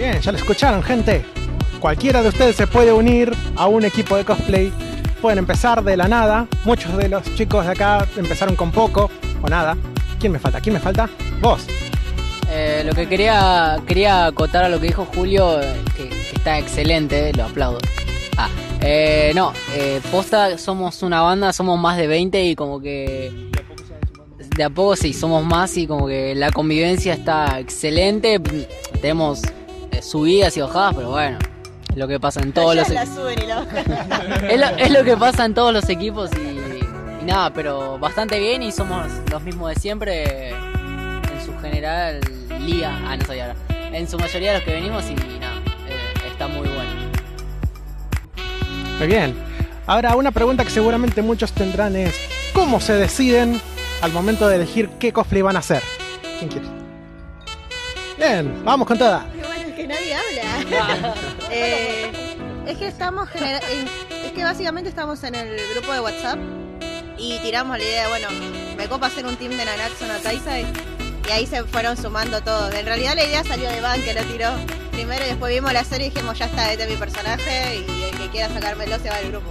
Bien, 0.00 0.18
ya 0.18 0.32
lo 0.32 0.38
escucharon, 0.38 0.82
gente. 0.82 1.22
Cualquiera 1.78 2.22
de 2.22 2.30
ustedes 2.30 2.56
se 2.56 2.66
puede 2.66 2.90
unir 2.90 3.36
a 3.54 3.66
un 3.66 3.84
equipo 3.84 4.16
de 4.16 4.24
cosplay. 4.24 4.72
Pueden 5.20 5.40
empezar 5.40 5.84
de 5.84 5.94
la 5.94 6.08
nada. 6.08 6.46
Muchos 6.64 6.96
de 6.96 7.10
los 7.10 7.22
chicos 7.34 7.66
de 7.66 7.72
acá 7.72 8.08
empezaron 8.16 8.56
con 8.56 8.72
poco 8.72 9.10
o 9.42 9.46
nada. 9.46 9.76
¿Quién 10.18 10.32
me 10.32 10.38
falta? 10.38 10.58
¿Quién 10.62 10.72
me 10.72 10.80
falta? 10.80 11.10
Vos. 11.42 11.66
Eh, 12.50 12.82
lo 12.86 12.94
que 12.94 13.06
quería 13.10 13.76
quería 13.86 14.24
acotar 14.24 14.64
a 14.64 14.70
lo 14.70 14.80
que 14.80 14.86
dijo 14.86 15.06
Julio, 15.14 15.60
eh, 15.60 15.76
que, 15.94 16.08
está 16.34 16.58
excelente, 16.58 17.34
lo 17.34 17.44
aplaudo. 17.44 17.80
Ah, 18.38 18.48
eh, 18.80 19.32
no, 19.34 19.52
eh, 19.74 20.00
posta 20.10 20.56
somos 20.56 21.02
una 21.02 21.20
banda, 21.20 21.52
somos 21.52 21.78
más 21.78 21.98
de 21.98 22.06
20 22.06 22.42
y 22.42 22.56
como 22.56 22.80
que 22.80 23.50
de 24.56 24.64
a 24.64 24.70
poco 24.70 24.96
sí, 24.96 25.12
somos 25.12 25.44
más 25.44 25.76
y 25.76 25.86
como 25.86 26.06
que 26.06 26.34
la 26.34 26.50
convivencia 26.50 27.12
está 27.12 27.60
excelente. 27.60 28.40
Tenemos 29.02 29.42
eh, 29.44 29.59
subidas 30.02 30.56
y 30.56 30.60
bajadas, 30.60 30.94
pero 30.94 31.10
bueno, 31.10 31.38
es 31.90 31.96
lo 31.96 32.08
que 32.08 32.20
pasa 32.20 32.40
en 32.40 32.52
todos 32.52 32.74
los 32.76 32.88
la 32.88 33.06
suben 33.06 33.42
y 33.42 33.46
la 33.46 33.56
bajan. 33.60 34.44
es, 34.50 34.60
lo, 34.60 34.66
es 34.66 34.90
lo 34.90 35.04
que 35.04 35.16
pasa 35.16 35.44
en 35.44 35.54
todos 35.54 35.72
los 35.72 35.88
equipos 35.88 36.30
y, 36.36 37.22
y 37.22 37.24
nada, 37.24 37.52
pero 37.52 37.98
bastante 37.98 38.38
bien 38.38 38.62
y 38.62 38.72
somos 38.72 39.06
los 39.30 39.42
mismos 39.42 39.70
de 39.70 39.80
siempre 39.80 40.50
en 40.50 41.44
su 41.44 41.56
general 41.60 42.20
liga. 42.60 42.98
Ah, 43.06 43.16
no 43.16 43.24
sabía 43.24 43.46
ahora. 43.46 43.56
En 43.92 44.08
su 44.08 44.18
mayoría 44.18 44.54
los 44.54 44.62
que 44.62 44.72
venimos 44.72 45.04
y 45.10 45.14
nada, 45.14 45.56
eh, 45.88 46.28
está 46.30 46.46
muy 46.46 46.68
bueno. 46.68 46.90
Muy 48.98 49.06
bien. 49.08 49.34
Ahora, 49.86 50.14
una 50.14 50.30
pregunta 50.30 50.62
que 50.62 50.70
seguramente 50.70 51.22
muchos 51.22 51.52
tendrán 51.52 51.96
es: 51.96 52.14
¿cómo 52.52 52.80
se 52.80 52.92
deciden 52.94 53.60
al 54.02 54.12
momento 54.12 54.46
de 54.48 54.56
elegir 54.56 54.88
qué 55.00 55.12
cosplay 55.12 55.42
van 55.42 55.56
a 55.56 55.58
hacer? 55.58 55.82
¿Quién 56.38 56.50
quiere? 56.50 56.66
Bien, 58.16 58.62
vamos 58.64 58.86
con 58.86 58.98
toda. 58.98 59.26
Nadie 59.90 60.14
habla. 60.14 61.14
Eh, 61.52 62.10
es 62.66 62.78
que 62.78 62.86
estamos 62.86 63.28
genera- 63.28 63.60
en- 63.70 63.88
es 64.24 64.32
que 64.32 64.44
básicamente 64.44 64.88
estamos 64.88 65.22
en 65.24 65.34
el 65.34 65.56
grupo 65.74 65.92
de 65.92 66.00
WhatsApp 66.00 66.38
y 67.18 67.38
tiramos 67.40 67.76
la 67.76 67.84
idea, 67.84 68.08
bueno, 68.08 68.28
me 68.76 68.86
copa 68.88 69.06
hacer 69.08 69.26
un 69.26 69.36
team 69.36 69.50
de 69.56 69.64
Nanatsu 69.64 70.04
no 70.06 70.14
y 71.28 71.32
ahí 71.32 71.46
se 71.46 71.64
fueron 71.64 71.96
sumando 71.96 72.40
todos. 72.42 72.72
En 72.74 72.86
realidad 72.86 73.14
la 73.16 73.24
idea 73.24 73.44
salió 73.44 73.68
de 73.68 73.80
Van 73.80 74.00
que 74.02 74.14
lo 74.14 74.22
tiró 74.24 74.50
primero 74.92 75.24
y 75.24 75.28
después 75.28 75.52
vimos 75.52 75.72
la 75.72 75.84
serie 75.84 76.06
y 76.06 76.10
dijimos 76.10 76.38
ya 76.38 76.46
está, 76.46 76.70
este 76.72 76.84
es 76.84 76.90
mi 76.90 76.96
personaje 76.96 77.84
y 77.86 78.02
el 78.04 78.16
que 78.18 78.28
quiera 78.30 78.52
sacármelo 78.52 78.96
se 78.98 79.10
va 79.10 79.16
al 79.16 79.28
grupo. 79.30 79.50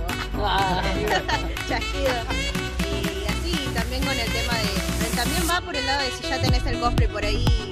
Chasquido. 1.68 2.14
Y 2.82 3.26
así 3.28 3.70
también 3.76 4.04
con 4.04 4.18
el 4.18 4.26
tema 4.32 4.54
de. 4.54 5.16
También 5.16 5.50
va 5.50 5.60
por 5.62 5.76
el 5.76 5.86
lado 5.86 6.02
de 6.02 6.12
si 6.12 6.24
ya 6.30 6.40
tenés 6.42 6.66
el 6.66 6.80
cosplay 6.80 7.08
por 7.10 7.24
ahí, 7.26 7.69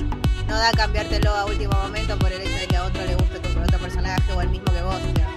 no 0.48 0.58
da 0.58 0.72
cambiártelo 0.72 1.30
a 1.36 1.46
último 1.46 1.74
momento 1.74 2.18
por 2.18 2.32
el 2.32 2.42
hecho 2.42 2.58
de 2.58 2.68
que 2.68 2.78
a 2.78 2.84
otro 2.86 3.06
le 3.06 3.16
guste 3.16 3.40
tu 3.40 3.60
otro 3.60 3.80
personaje 3.80 4.34
o 4.34 4.42
el 4.42 4.50
mismo 4.50 4.72
que 4.74 4.82
vos. 4.82 4.96
o 4.96 5.16
sea. 5.16 5.28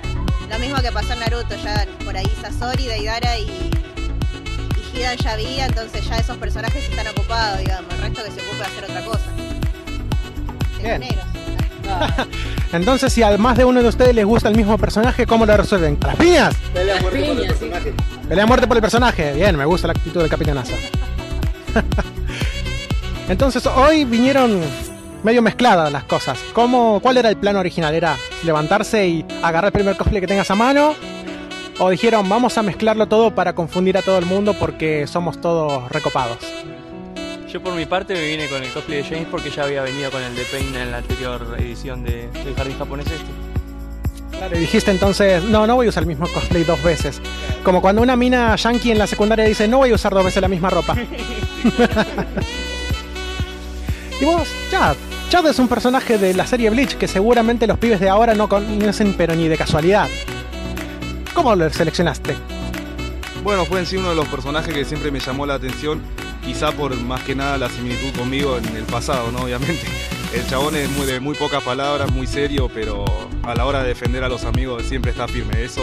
Lo 0.49 0.59
mismo 0.59 0.76
que 0.83 0.93
pasó 0.93 1.12
en 1.12 1.21
Naruto, 1.21 1.57
ya 1.57 1.87
por 2.05 2.17
ahí 2.17 2.33
Sasori, 2.40 2.87
Deidara 2.87 3.38
y, 3.38 3.43
y 3.43 4.99
Hidan 4.99 5.17
ya 5.19 5.33
había, 5.33 5.67
entonces 5.67 6.05
ya 6.09 6.17
esos 6.19 6.37
personajes 6.38 6.88
están 6.88 7.07
ocupados, 7.09 7.59
digamos. 7.59 7.93
El 7.95 8.00
resto 8.00 8.25
que 8.25 8.31
se 8.31 8.40
ocupe 8.40 8.57
de 8.57 8.64
hacer 8.64 8.85
otra 8.85 9.05
cosa. 9.05 9.25
Bien. 10.83 11.02
Entonces, 12.73 13.12
si 13.12 13.23
a 13.23 13.37
más 13.37 13.57
de 13.57 13.64
uno 13.64 13.83
de 13.83 13.88
ustedes 13.88 14.14
les 14.14 14.25
gusta 14.25 14.49
el 14.49 14.57
mismo 14.57 14.79
personaje, 14.79 15.26
¿cómo 15.26 15.45
lo 15.45 15.57
resuelven? 15.57 15.99
¿A 16.02 16.07
las 16.09 16.17
piñas? 16.17 16.55
Las 16.73 17.05
piñas, 17.05 17.55
sí. 17.59 17.71
Pelea 18.29 18.45
a 18.45 18.47
muerte 18.47 18.67
por 18.69 18.76
el 18.76 18.81
personaje. 18.81 19.33
Bien, 19.33 19.57
me 19.57 19.64
gusta 19.64 19.88
la 19.88 19.93
actitud 19.93 20.21
del 20.21 20.31
capitanazo. 20.31 20.75
Entonces, 23.29 23.67
hoy 23.67 24.05
vinieron 24.05 24.61
medio 25.23 25.43
mezcladas 25.43 25.93
las 25.93 26.05
cosas. 26.05 26.39
¿Cómo, 26.53 27.00
¿Cuál 27.00 27.19
era 27.19 27.29
el 27.29 27.37
plan 27.37 27.57
original? 27.57 27.95
¿Era 27.95 28.17
levantarse 28.45 29.07
y 29.07 29.25
agarrar 29.43 29.67
el 29.67 29.73
primer 29.73 29.97
cosplay 29.97 30.21
que 30.21 30.27
tengas 30.27 30.50
a 30.50 30.55
mano? 30.55 30.95
¿O 31.79 31.91
dijeron, 31.91 32.29
vamos 32.29 32.59
a 32.59 32.62
mezclarlo 32.62 33.07
todo 33.07 33.35
para 33.35 33.55
confundir 33.55 33.97
a 33.97 34.03
todo 34.03 34.19
el 34.19 34.27
mundo 34.27 34.55
porque 34.55 35.07
somos 35.07 35.41
todos 35.41 35.91
recopados? 35.91 36.39
Yo 37.49 37.62
por 37.62 37.75
mi 37.75 37.87
parte 37.87 38.15
me 38.15 38.29
vine 38.29 38.49
con 38.49 38.62
el 38.62 38.71
cosplay 38.71 38.99
de 38.99 39.09
James 39.09 39.27
porque 39.31 39.50
ya 39.50 39.65
había 39.65 39.83
venido 39.83 40.11
con 40.11 40.23
el 40.23 40.37
de 40.37 40.45
Pain 40.45 40.75
en 40.75 40.91
la 40.91 40.99
anterior 40.99 41.57
edición 41.59 42.05
de, 42.05 42.29
del 42.45 42.55
jardín 42.55 42.79
japonés 42.79 43.07
este. 43.07 44.37
Claro, 44.37 44.57
y 44.57 44.61
dijiste 44.61 44.91
entonces, 44.91 45.43
no, 45.45 45.67
no 45.67 45.77
voy 45.77 45.87
a 45.87 45.89
usar 45.89 46.03
el 46.03 46.09
mismo 46.09 46.27
cosplay 46.29 46.65
dos 46.65 46.83
veces. 46.83 47.21
Como 47.65 47.83
cuando 47.83 48.03
una 48.03 48.15
mina 48.15 48.55
yankee 48.57 48.93
en 48.93 48.99
la 48.99 49.07
secundaria 49.07 49.45
dice, 49.45 49.67
no 49.67 49.79
voy 49.79 49.91
a 49.91 49.95
usar 49.95 50.15
dos 50.15 50.25
veces 50.25 50.41
la 50.41 50.49
misma 50.49 50.71
ropa. 50.71 50.95
y 54.21 54.25
vos, 54.25 54.49
Chad. 54.71 54.97
Chad 55.31 55.47
es 55.47 55.61
un 55.61 55.69
personaje 55.69 56.19
de 56.19 56.35
la 56.35 56.45
serie 56.45 56.71
Bleach 56.71 56.97
que 56.97 57.07
seguramente 57.07 57.69
los 57.69 57.79
pibes 57.79 58.01
de 58.01 58.09
ahora 58.09 58.35
no 58.35 58.49
conocen, 58.49 59.15
pero 59.17 59.33
ni 59.37 59.47
de 59.47 59.57
casualidad. 59.57 60.09
¿Cómo 61.33 61.55
lo 61.55 61.71
seleccionaste? 61.71 62.35
Bueno, 63.45 63.65
fue 63.65 63.79
en 63.79 63.87
sí 63.87 63.97
uno 63.97 64.09
de 64.09 64.17
los 64.17 64.27
personajes 64.27 64.75
que 64.75 64.85
siempre 64.85 65.13
me 65.13 65.21
llamó 65.21 65.47
la 65.47 65.55
atención, 65.55 66.03
quizá 66.45 66.73
por 66.73 66.97
más 66.97 67.23
que 67.23 67.37
nada 67.37 67.59
la 67.59 67.69
similitud 67.69 68.13
conmigo 68.19 68.59
en 68.59 68.75
el 68.75 68.83
pasado, 68.83 69.31
¿no? 69.31 69.43
Obviamente. 69.43 69.87
El 70.35 70.45
chabón 70.49 70.75
es 70.75 70.91
muy 70.91 71.07
de 71.07 71.21
muy 71.21 71.37
pocas 71.37 71.63
palabras, 71.63 72.11
muy 72.11 72.27
serio, 72.27 72.69
pero 72.73 73.05
a 73.45 73.55
la 73.55 73.67
hora 73.67 73.83
de 73.83 73.89
defender 73.89 74.25
a 74.25 74.29
los 74.29 74.45
amigos 74.45 74.85
siempre 74.85 75.13
está 75.13 75.29
firme. 75.29 75.63
Eso 75.63 75.83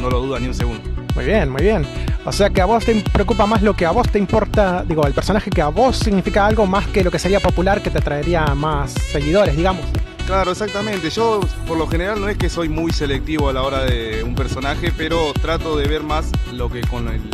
no 0.00 0.10
lo 0.10 0.20
duda 0.20 0.40
ni 0.40 0.48
un 0.48 0.54
segundo. 0.54 0.82
Muy 1.14 1.24
bien, 1.24 1.48
muy 1.48 1.62
bien. 1.62 1.86
O 2.24 2.32
sea 2.32 2.50
que 2.50 2.60
a 2.60 2.66
vos 2.66 2.84
te 2.84 2.94
preocupa 3.12 3.46
más 3.46 3.62
lo 3.62 3.74
que 3.74 3.86
a 3.86 3.90
vos 3.92 4.08
te 4.10 4.18
importa, 4.18 4.84
digo, 4.86 5.06
el 5.06 5.14
personaje 5.14 5.50
que 5.50 5.62
a 5.62 5.68
vos 5.68 5.96
significa 5.96 6.46
algo 6.46 6.66
más 6.66 6.86
que 6.88 7.02
lo 7.02 7.10
que 7.10 7.18
sería 7.18 7.40
popular 7.40 7.82
que 7.82 7.90
te 7.90 8.00
traería 8.00 8.44
más 8.54 8.92
seguidores, 8.92 9.56
digamos. 9.56 9.84
Claro, 10.26 10.50
exactamente. 10.52 11.08
Yo 11.10 11.40
por 11.66 11.78
lo 11.78 11.86
general 11.88 12.20
no 12.20 12.28
es 12.28 12.36
que 12.36 12.48
soy 12.50 12.68
muy 12.68 12.92
selectivo 12.92 13.48
a 13.48 13.52
la 13.54 13.62
hora 13.62 13.84
de 13.84 14.22
un 14.22 14.34
personaje, 14.34 14.92
pero 14.96 15.32
trato 15.40 15.76
de 15.78 15.88
ver 15.88 16.02
más 16.02 16.30
lo 16.52 16.68
que 16.70 16.82
con 16.82 17.08
el- 17.08 17.30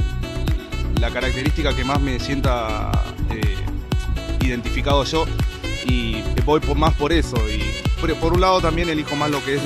la 1.00 1.10
característica 1.10 1.74
que 1.74 1.84
más 1.84 2.00
me 2.00 2.18
sienta 2.20 2.90
eh, 3.30 3.56
identificado 4.40 5.02
yo 5.04 5.26
y 5.84 6.22
voy 6.44 6.60
por, 6.60 6.76
más 6.76 6.94
por 6.94 7.12
eso. 7.12 7.36
Por, 8.00 8.32
un 8.32 8.40
lado 8.40 8.60
también 8.60 8.88
elijo 8.88 9.16
más 9.16 9.30
lo 9.30 9.44
que 9.44 9.56
es 9.56 9.62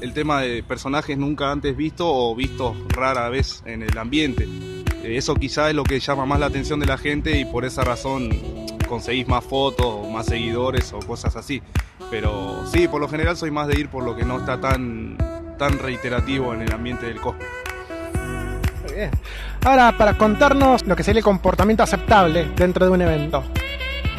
el 0.00 0.12
tema 0.12 0.40
de 0.42 0.62
personajes 0.62 1.16
nunca 1.16 1.50
antes 1.50 1.76
vistos 1.76 2.06
o 2.08 2.34
vistos 2.34 2.76
rara 2.88 3.28
vez 3.28 3.62
en 3.66 3.82
el 3.82 3.96
ambiente. 3.96 4.48
Eh, 5.02 5.16
Eso 5.16 5.34
quizá 5.34 5.68
es 5.68 5.74
lo 5.74 5.84
que 5.84 5.98
llama 5.98 6.26
más 6.26 6.40
la 6.40 6.46
atención 6.46 6.80
de 6.80 6.86
la 6.86 6.98
gente 6.98 7.38
y 7.38 7.44
por 7.44 7.64
esa 7.64 7.82
razón 7.82 8.30
conseguís 8.88 9.28
más 9.28 9.44
fotos, 9.44 10.08
más 10.08 10.26
seguidores 10.26 10.92
o 10.92 10.98
cosas 11.00 11.36
así. 11.36 11.62
Pero 12.10 12.66
sí, 12.66 12.88
por 12.88 13.00
lo 13.00 13.08
general 13.08 13.36
soy 13.36 13.50
más 13.50 13.68
de 13.68 13.78
ir 13.78 13.88
por 13.88 14.04
lo 14.04 14.16
que 14.16 14.24
no 14.24 14.38
está 14.38 14.60
tan, 14.60 15.16
tan 15.58 15.78
reiterativo 15.78 16.52
en 16.54 16.62
el 16.62 16.72
ambiente 16.72 17.06
del 17.06 17.20
cosplay. 17.20 17.48
Bien. 18.94 19.10
Ahora, 19.64 19.96
para 19.96 20.18
contarnos 20.18 20.84
lo 20.86 20.96
que 20.96 21.04
sería 21.04 21.20
el 21.20 21.24
comportamiento 21.24 21.82
aceptable 21.82 22.50
dentro 22.56 22.84
de 22.84 22.90
un 22.90 23.02
evento. 23.02 23.44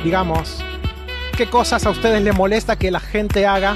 Digamos, 0.03 0.63
¿qué 1.41 1.49
cosas 1.49 1.83
a 1.87 1.89
ustedes 1.89 2.21
les 2.21 2.35
molesta 2.35 2.75
que 2.75 2.91
la 2.91 2.99
gente 2.99 3.47
haga? 3.47 3.75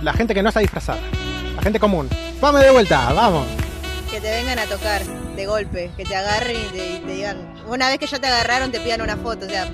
La 0.00 0.12
gente 0.12 0.32
que 0.32 0.44
no 0.44 0.50
está 0.50 0.60
disfrazada. 0.60 1.00
La 1.56 1.60
gente 1.60 1.80
común. 1.80 2.08
Vamos 2.40 2.60
de 2.60 2.70
vuelta, 2.70 3.12
vamos. 3.12 3.48
Que 4.08 4.20
te 4.20 4.30
vengan 4.30 4.60
a 4.60 4.66
tocar 4.66 5.02
de 5.02 5.46
golpe, 5.46 5.90
que 5.96 6.04
te 6.04 6.14
agarren 6.14 6.54
y 6.54 6.66
te, 6.66 6.90
y 6.94 6.98
te 7.00 7.12
digan. 7.14 7.36
Una 7.66 7.88
vez 7.88 7.98
que 7.98 8.06
ya 8.06 8.20
te 8.20 8.28
agarraron, 8.28 8.70
te 8.70 8.78
pidan 8.78 9.00
una 9.00 9.16
foto. 9.16 9.46
O 9.46 9.48
sea, 9.48 9.68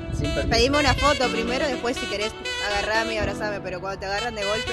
pedime 0.49 0.79
una 0.79 0.95
foto 0.95 1.29
primero, 1.29 1.67
después 1.67 1.95
si 1.95 2.07
querés 2.07 2.33
agarrarme 2.67 3.15
y 3.15 3.19
abrazarme. 3.19 3.61
Pero 3.61 3.81
cuando 3.81 4.01
te 4.01 4.07
agarran 4.07 4.35
de 4.35 4.45
golpe, 4.45 4.73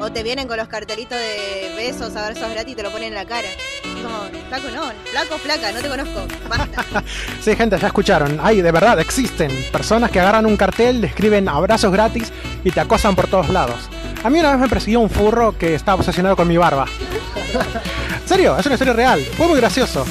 o 0.00 0.12
te 0.12 0.22
vienen 0.22 0.46
con 0.48 0.56
los 0.56 0.68
cartelitos 0.68 1.18
de 1.18 1.72
besos, 1.76 2.14
abrazos 2.16 2.50
gratis 2.50 2.72
y 2.72 2.76
te 2.76 2.82
lo 2.82 2.90
ponen 2.90 3.08
en 3.08 3.14
la 3.14 3.24
cara. 3.24 3.48
Es 3.48 4.02
Como, 4.02 4.18
flaco 4.48 4.68
no, 4.74 4.92
flaco, 5.10 5.38
flaca, 5.38 5.72
no 5.72 5.80
te 5.80 5.88
conozco. 5.88 6.26
Basta. 6.48 7.02
Sí, 7.40 7.56
gente, 7.56 7.78
ya 7.78 7.86
escucharon. 7.88 8.38
Hay, 8.42 8.60
de 8.60 8.70
verdad, 8.72 8.98
existen 9.00 9.50
personas 9.72 10.10
que 10.10 10.20
agarran 10.20 10.44
un 10.46 10.56
cartel, 10.56 11.00
le 11.00 11.06
escriben 11.06 11.48
abrazos 11.48 11.90
gratis 11.92 12.32
y 12.64 12.70
te 12.70 12.80
acosan 12.80 13.14
por 13.16 13.26
todos 13.28 13.48
lados. 13.48 13.88
A 14.22 14.30
mí 14.30 14.38
una 14.40 14.50
vez 14.52 14.60
me 14.60 14.68
persiguió 14.68 15.00
un 15.00 15.08
furro 15.10 15.56
que 15.56 15.74
estaba 15.74 15.94
obsesionado 15.96 16.36
con 16.36 16.46
mi 16.48 16.56
barba. 16.56 16.86
¿En 18.22 18.28
serio? 18.28 18.58
Es 18.58 18.66
una 18.66 18.74
historia 18.74 18.92
real. 18.94 19.20
Fue 19.36 19.46
muy 19.46 19.58
gracioso. 19.60 20.04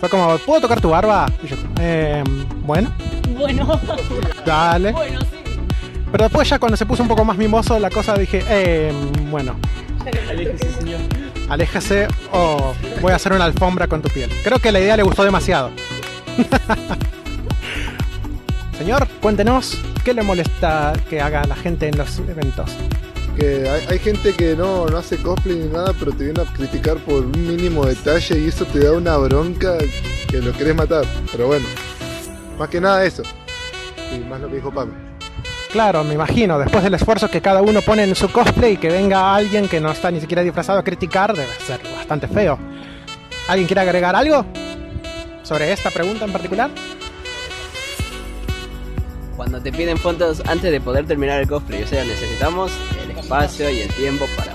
Fue 0.00 0.08
como, 0.08 0.38
¿puedo 0.38 0.62
tocar 0.62 0.80
tu 0.80 0.90
barba? 0.90 1.26
Y 1.42 1.48
yo, 1.48 1.56
eh, 1.80 2.22
bueno, 2.64 2.92
Bueno, 3.36 3.80
dale. 4.46 4.92
bueno. 4.92 5.20
Pero 6.12 6.24
después 6.24 6.48
ya 6.48 6.58
cuando 6.58 6.76
se 6.76 6.84
puso 6.86 7.02
un 7.02 7.08
poco 7.08 7.24
más 7.24 7.36
mimoso 7.38 7.78
la 7.78 7.88
cosa 7.90 8.14
dije, 8.14 8.44
eh, 8.48 8.92
bueno, 9.30 9.56
Aléjese, 10.28 10.70
señor. 10.72 11.00
aléjese 11.48 12.08
o 12.32 12.74
voy 13.00 13.12
a 13.12 13.16
hacer 13.16 13.32
una 13.32 13.44
alfombra 13.46 13.86
con 13.88 14.02
tu 14.02 14.08
piel. 14.10 14.30
Creo 14.44 14.58
que 14.58 14.70
la 14.72 14.80
idea 14.80 14.96
le 14.96 15.02
gustó 15.04 15.24
demasiado. 15.24 15.70
Señor, 18.78 19.06
cuéntenos, 19.20 19.78
¿qué 20.04 20.12
le 20.12 20.22
molesta 20.22 20.92
que 21.08 21.20
haga 21.20 21.44
la 21.44 21.54
gente 21.54 21.88
en 21.88 21.96
los 21.96 22.18
eventos? 22.18 22.70
Que 23.38 23.68
hay, 23.68 23.86
hay 23.88 23.98
gente 23.98 24.34
que 24.34 24.56
no, 24.56 24.86
no 24.86 24.98
hace 24.98 25.16
cosplay 25.18 25.56
ni 25.56 25.68
nada, 25.68 25.92
pero 25.98 26.12
te 26.12 26.24
viene 26.24 26.42
a 26.42 26.52
criticar 26.52 26.96
por 26.98 27.24
un 27.24 27.46
mínimo 27.46 27.86
detalle 27.86 28.38
y 28.40 28.48
eso 28.48 28.64
te 28.64 28.80
da 28.80 28.92
una 28.92 29.16
bronca 29.18 29.78
que 30.28 30.38
lo 30.38 30.52
querés 30.52 30.74
matar. 30.74 31.04
Pero 31.30 31.46
bueno, 31.46 31.66
más 32.58 32.68
que 32.68 32.80
nada 32.80 33.04
eso. 33.04 33.22
Y 34.14 34.18
más 34.28 34.40
lo 34.40 34.48
que 34.48 34.56
dijo 34.56 34.72
Pam. 34.72 34.90
Claro, 35.72 36.04
me 36.04 36.12
imagino, 36.12 36.58
después 36.58 36.84
del 36.84 36.92
esfuerzo 36.92 37.30
que 37.30 37.40
cada 37.40 37.62
uno 37.62 37.80
pone 37.80 38.04
en 38.04 38.14
su 38.14 38.30
cosplay, 38.30 38.76
que 38.76 38.90
venga 38.90 39.34
alguien 39.34 39.68
que 39.68 39.80
no 39.80 39.90
está 39.90 40.10
ni 40.10 40.20
siquiera 40.20 40.42
disfrazado 40.42 40.78
a 40.78 40.84
criticar, 40.84 41.34
debe 41.34 41.50
ser 41.66 41.80
bastante 41.96 42.28
feo. 42.28 42.58
¿Alguien 43.48 43.66
quiere 43.66 43.80
agregar 43.80 44.14
algo 44.14 44.44
sobre 45.42 45.72
esta 45.72 45.90
pregunta 45.90 46.26
en 46.26 46.32
particular? 46.32 46.70
Cuando 49.34 49.62
te 49.62 49.72
piden 49.72 49.96
fotos 49.96 50.42
antes 50.46 50.70
de 50.70 50.78
poder 50.78 51.06
terminar 51.06 51.40
el 51.40 51.48
cosplay, 51.48 51.82
o 51.84 51.86
sea, 51.86 52.04
necesitamos 52.04 52.70
el 53.02 53.16
espacio 53.16 53.70
y 53.70 53.80
el 53.80 53.88
tiempo 53.94 54.26
para 54.36 54.52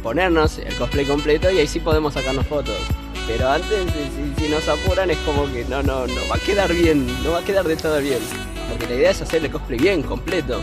ponernos 0.00 0.58
el 0.58 0.76
cosplay 0.76 1.06
completo 1.06 1.50
y 1.50 1.58
ahí 1.58 1.66
sí 1.66 1.80
podemos 1.80 2.14
sacarnos 2.14 2.46
fotos. 2.46 2.78
Pero 3.26 3.50
antes, 3.50 3.84
si, 4.38 4.48
nos 4.48 4.68
apuran, 4.68 5.10
es 5.10 5.18
como 5.18 5.52
que 5.52 5.64
no, 5.64 5.82
no, 5.82 6.06
no 6.06 6.28
va 6.30 6.36
a 6.36 6.38
quedar 6.38 6.72
bien, 6.72 7.04
no 7.24 7.32
va 7.32 7.40
a 7.40 7.44
quedar 7.44 7.66
de 7.66 7.74
todo 7.74 8.00
bien. 8.00 8.20
Porque 8.80 8.94
la 8.94 9.00
idea 9.00 9.10
es 9.10 9.20
hacer 9.20 9.44
el 9.44 9.50
cosplay 9.50 9.78
bien, 9.78 10.02
completo. 10.02 10.58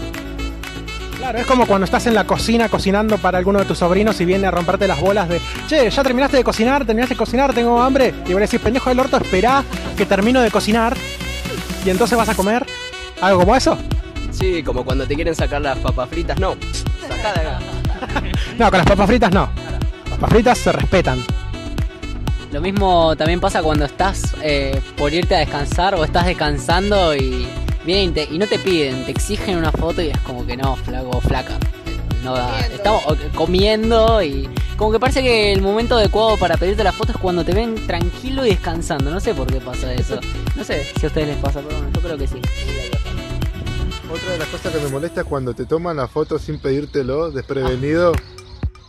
Claro, 1.17 1.37
es 1.37 1.45
como 1.45 1.67
cuando 1.67 1.85
estás 1.85 2.07
en 2.07 2.15
la 2.15 2.25
cocina 2.25 2.67
cocinando 2.67 3.19
para 3.19 3.37
alguno 3.37 3.59
de 3.59 3.65
tus 3.65 3.77
sobrinos 3.77 4.19
y 4.21 4.25
viene 4.25 4.47
a 4.47 4.51
romperte 4.51 4.87
las 4.87 4.99
bolas 4.99 5.29
de, 5.29 5.39
che, 5.67 5.87
ya 5.87 6.03
terminaste 6.03 6.37
de 6.37 6.43
cocinar, 6.43 6.83
terminaste 6.83 7.13
de 7.13 7.17
cocinar, 7.17 7.53
tengo 7.53 7.79
hambre. 7.79 8.13
Y 8.25 8.33
vos 8.33 8.39
le 8.39 8.47
decís, 8.47 8.59
pendejo 8.59 8.89
del 8.89 8.99
orto, 8.99 9.17
esperá 9.17 9.63
que 9.95 10.05
termino 10.05 10.41
de 10.41 10.49
cocinar 10.49 10.97
y 11.85 11.89
entonces 11.91 12.17
vas 12.17 12.29
a 12.29 12.33
comer. 12.33 12.65
¿Algo 13.21 13.41
como 13.41 13.55
eso? 13.55 13.77
Sí, 14.31 14.63
como 14.63 14.83
cuando 14.83 15.05
te 15.07 15.13
quieren 15.13 15.35
sacar 15.35 15.61
las 15.61 15.77
papas 15.77 16.09
fritas, 16.09 16.39
no. 16.39 16.55
Sacá 17.07 17.33
de 17.33 17.39
acá. 17.39 17.59
No, 18.57 18.69
con 18.71 18.79
las 18.79 18.87
papas 18.87 19.07
fritas 19.07 19.31
no. 19.31 19.49
Las 20.09 20.17
papas 20.17 20.29
fritas 20.31 20.57
se 20.57 20.71
respetan. 20.71 21.23
Lo 22.51 22.61
mismo 22.61 23.15
también 23.15 23.39
pasa 23.39 23.61
cuando 23.61 23.85
estás 23.85 24.35
eh, 24.41 24.81
por 24.97 25.13
irte 25.13 25.35
a 25.35 25.39
descansar 25.39 25.93
o 25.95 26.03
estás 26.03 26.25
descansando 26.25 27.15
y 27.15 27.47
vienen 27.87 28.09
y, 28.09 28.11
te- 28.11 28.27
y 28.31 28.37
no 28.37 28.45
te 28.45 28.59
piden, 28.59 29.03
te 29.05 29.11
exigen 29.11 29.57
una 29.57 29.71
foto 29.71 30.01
y 30.03 30.09
es 30.09 30.19
como 30.19 30.45
que 30.45 30.55
no, 30.55 30.75
flaco 30.75 31.09
o 31.17 31.21
flaca. 31.21 31.57
No 32.23 32.35
da. 32.35 32.59
Estamos 32.67 33.03
comiendo 33.33 34.21
y 34.21 34.49
como 34.75 34.91
que 34.91 34.99
parece 34.99 35.23
que 35.23 35.53
el 35.53 35.61
momento 35.61 35.95
adecuado 35.95 36.37
para 36.37 36.57
pedirte 36.57 36.83
la 36.83 36.91
foto 36.91 37.13
es 37.13 37.17
cuando 37.17 37.43
te 37.45 37.53
ven 37.53 37.87
tranquilo 37.87 38.45
y 38.45 38.49
descansando. 38.49 39.09
No 39.09 39.19
sé 39.19 39.33
por 39.33 39.47
qué 39.47 39.59
pasa 39.61 39.93
eso. 39.93 40.19
No 40.55 40.63
sé 40.63 40.83
si 40.99 41.05
a 41.05 41.07
ustedes 41.07 41.27
les 41.29 41.37
pasa, 41.37 41.61
pero 41.61 41.77
bueno, 41.77 41.91
yo 41.95 42.01
creo 42.01 42.17
que 42.17 42.27
sí. 42.27 42.41
Otra 44.13 44.31
de 44.33 44.37
las 44.39 44.47
cosas 44.49 44.73
que 44.73 44.79
me 44.79 44.89
molesta 44.89 45.21
es 45.21 45.27
cuando 45.27 45.53
te 45.53 45.65
toman 45.65 45.97
la 45.97 46.07
foto 46.07 46.37
sin 46.39 46.59
pedírtelo, 46.59 47.29
desprevenido, 47.31 48.13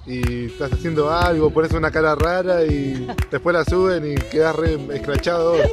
y 0.06 0.46
estás 0.46 0.72
haciendo 0.72 1.12
algo, 1.12 1.50
pones 1.50 1.72
una 1.72 1.90
cara 1.90 2.14
rara 2.14 2.64
y 2.64 3.06
después 3.30 3.54
la 3.54 3.64
suben 3.64 4.12
y 4.12 4.14
quedas 4.16 4.56
re 4.56 4.78
escrachado. 4.94 5.54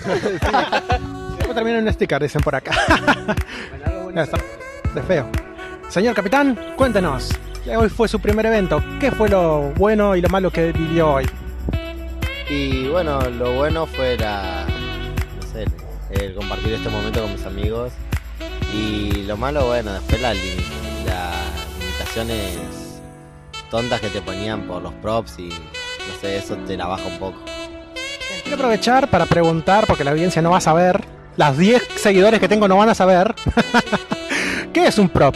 Termina 1.54 1.78
en 1.78 1.86
un 1.86 1.92
sticker, 1.92 2.22
dicen 2.22 2.42
por 2.42 2.54
acá. 2.54 2.72
De 4.94 5.02
feo. 5.02 5.28
Señor 5.88 6.14
capitán, 6.14 6.58
cuéntenos. 6.76 7.30
Hoy 7.76 7.88
fue 7.88 8.08
su 8.08 8.20
primer 8.20 8.46
evento. 8.46 8.82
¿Qué 8.98 9.10
fue 9.10 9.28
lo 9.28 9.70
bueno 9.76 10.16
y 10.16 10.20
lo 10.20 10.28
malo 10.28 10.50
que 10.50 10.72
vivió 10.72 11.14
hoy? 11.14 11.28
Y 12.48 12.88
bueno, 12.88 13.20
lo 13.30 13.52
bueno 13.54 13.86
fue 13.86 14.16
la. 14.16 14.64
No 15.36 15.42
sé, 15.52 15.66
el 16.10 16.34
compartir 16.34 16.74
este 16.74 16.88
momento 16.88 17.22
con 17.22 17.32
mis 17.32 17.44
amigos. 17.44 17.92
Y 18.72 19.22
lo 19.22 19.36
malo, 19.36 19.66
bueno, 19.66 19.92
después 19.92 20.20
la 20.20 20.32
las 21.06 21.36
limitaciones 21.78 23.00
tontas 23.70 24.00
que 24.00 24.08
te 24.08 24.22
ponían 24.22 24.62
por 24.62 24.82
los 24.82 24.92
props 24.94 25.38
y 25.38 25.48
no 25.48 26.14
sé, 26.20 26.38
eso 26.38 26.56
te 26.56 26.76
la 26.76 26.86
baja 26.86 27.06
un 27.06 27.18
poco. 27.18 27.38
Quiero 28.42 28.56
aprovechar 28.56 29.08
para 29.08 29.26
preguntar, 29.26 29.86
porque 29.86 30.02
la 30.02 30.10
audiencia 30.10 30.42
no 30.42 30.50
va 30.50 30.56
a 30.58 30.60
saber, 30.60 31.04
las 31.36 31.56
10 31.58 31.82
seguidores 31.96 32.40
que 32.40 32.48
tengo 32.48 32.68
no 32.68 32.76
van 32.76 32.88
a 32.88 32.94
saber. 32.94 33.34
¿Qué 34.72 34.86
es 34.86 34.98
un 34.98 35.08
prop? 35.08 35.34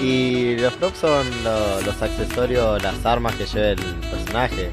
Y 0.00 0.56
los 0.56 0.72
props 0.74 0.98
son 0.98 1.26
lo- 1.44 1.80
los 1.82 2.02
accesorios, 2.02 2.82
las 2.82 3.04
armas 3.06 3.34
que 3.36 3.46
lleva 3.46 3.68
el 3.68 3.76
personaje. 4.10 4.70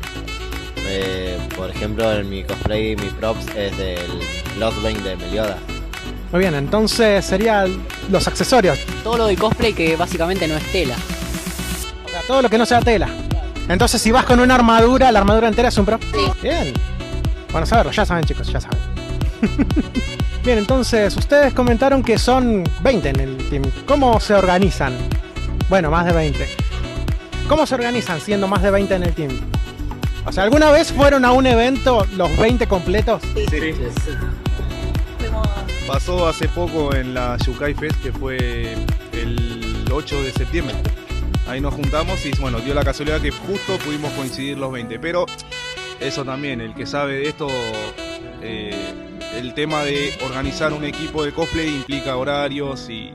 Eh, 0.91 1.37
por 1.55 1.69
ejemplo, 1.69 2.11
en 2.13 2.29
mi 2.29 2.43
cosplay, 2.43 2.95
mi 2.95 3.09
props 3.11 3.45
es 3.55 3.77
del 3.77 3.99
Bloodbane 4.55 4.99
de 5.01 5.15
Melioda. 5.17 5.57
Muy 6.31 6.39
bien, 6.41 6.55
entonces 6.55 7.25
serían 7.25 7.79
los 8.11 8.27
accesorios. 8.27 8.79
Todo 9.03 9.17
lo 9.17 9.27
de 9.27 9.35
cosplay 9.35 9.73
que 9.73 9.95
básicamente 9.95 10.47
no 10.47 10.55
es 10.57 10.63
tela. 10.71 10.95
O 12.05 12.09
sea, 12.09 12.21
todo 12.27 12.41
lo 12.41 12.49
que 12.49 12.57
no 12.57 12.65
sea 12.65 12.79
tela. 12.81 13.07
Entonces, 13.67 14.01
si 14.01 14.11
vas 14.11 14.25
con 14.25 14.39
una 14.39 14.55
armadura, 14.55 15.11
la 15.11 15.19
armadura 15.19 15.47
entera 15.47 15.69
es 15.69 15.77
un 15.77 15.85
prop. 15.85 16.01
Sí. 16.11 16.31
Bien. 16.41 16.73
Bueno, 17.51 17.67
saberlo, 17.67 17.91
ya 17.91 18.05
saben, 18.05 18.23
chicos, 18.25 18.47
ya 18.51 18.59
saben. 18.59 18.79
Bien, 20.43 20.57
entonces, 20.57 21.15
ustedes 21.17 21.53
comentaron 21.53 22.03
que 22.03 22.17
son 22.17 22.63
20 22.81 23.09
en 23.09 23.19
el 23.19 23.37
team. 23.49 23.63
¿Cómo 23.85 24.19
se 24.19 24.33
organizan? 24.33 24.93
Bueno, 25.69 25.91
más 25.91 26.05
de 26.05 26.13
20. 26.13 26.47
¿Cómo 27.47 27.65
se 27.65 27.75
organizan 27.75 28.21
siendo 28.21 28.47
más 28.47 28.61
de 28.61 28.71
20 28.71 28.95
en 28.95 29.03
el 29.03 29.13
team? 29.13 29.31
O 30.25 30.31
sea, 30.31 30.43
¿alguna 30.43 30.71
vez 30.71 30.91
fueron 30.91 31.25
a 31.25 31.31
un 31.31 31.47
evento 31.47 32.05
los 32.15 32.37
20 32.37 32.67
completos? 32.67 33.21
Fuimos 33.23 33.93
Pasó 35.87 36.27
hace 36.27 36.47
poco 36.47 36.93
en 36.93 37.15
la 37.15 37.35
Yukai 37.37 37.73
Fest, 37.73 38.01
que 38.03 38.11
fue 38.11 38.75
el 39.11 39.85
8 39.91 40.23
de 40.23 40.31
septiembre. 40.31 40.75
Ahí 41.47 41.61
nos 41.61 41.73
juntamos 41.73 42.23
y 42.27 42.31
bueno, 42.39 42.59
dio 42.59 42.75
la 42.75 42.83
casualidad 42.83 43.19
que 43.19 43.31
justo 43.31 43.77
pudimos 43.83 44.11
coincidir 44.11 44.57
los 44.57 44.71
20. 44.71 44.99
Pero 44.99 45.25
eso 45.99 46.23
también, 46.23 46.61
el 46.61 46.75
que 46.75 46.85
sabe 46.85 47.13
de 47.13 47.29
esto, 47.29 47.47
eh, 48.43 49.08
el 49.35 49.53
tema 49.53 49.83
de 49.83 50.13
organizar 50.25 50.73
un 50.73 50.83
equipo 50.85 51.23
de 51.23 51.31
cosplay 51.31 51.67
implica 51.67 52.15
horarios 52.17 52.89
y 52.89 53.11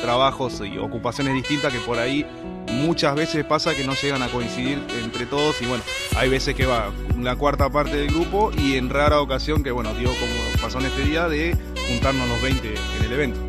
trabajos 0.00 0.60
y 0.60 0.78
ocupaciones 0.78 1.34
distintas 1.34 1.72
que 1.72 1.80
por 1.80 1.98
ahí 1.98 2.24
muchas 2.72 3.14
veces 3.14 3.44
pasa 3.44 3.74
que 3.74 3.84
no 3.84 3.94
llegan 3.94 4.22
a 4.22 4.28
coincidir 4.28 4.80
entre 5.02 5.26
todos 5.26 5.60
y 5.62 5.66
bueno, 5.66 5.82
hay 6.16 6.28
veces 6.28 6.54
que 6.54 6.66
va 6.66 6.92
la 7.18 7.36
cuarta 7.36 7.70
parte 7.70 7.96
del 7.96 8.08
grupo 8.08 8.50
y 8.56 8.76
en 8.76 8.90
rara 8.90 9.20
ocasión 9.20 9.62
que 9.62 9.70
bueno, 9.70 9.94
dio 9.94 10.10
como 10.10 10.62
pasó 10.62 10.78
en 10.78 10.86
este 10.86 11.02
día 11.02 11.28
de 11.28 11.56
juntarnos 11.88 12.28
los 12.28 12.42
20 12.42 12.74
en 12.98 13.04
el 13.04 13.12
evento. 13.12 13.40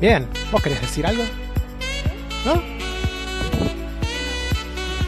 Bien, 0.00 0.28
¿vos 0.52 0.62
querés 0.62 0.80
decir 0.80 1.06
algo? 1.06 1.24
¿No? 2.44 2.77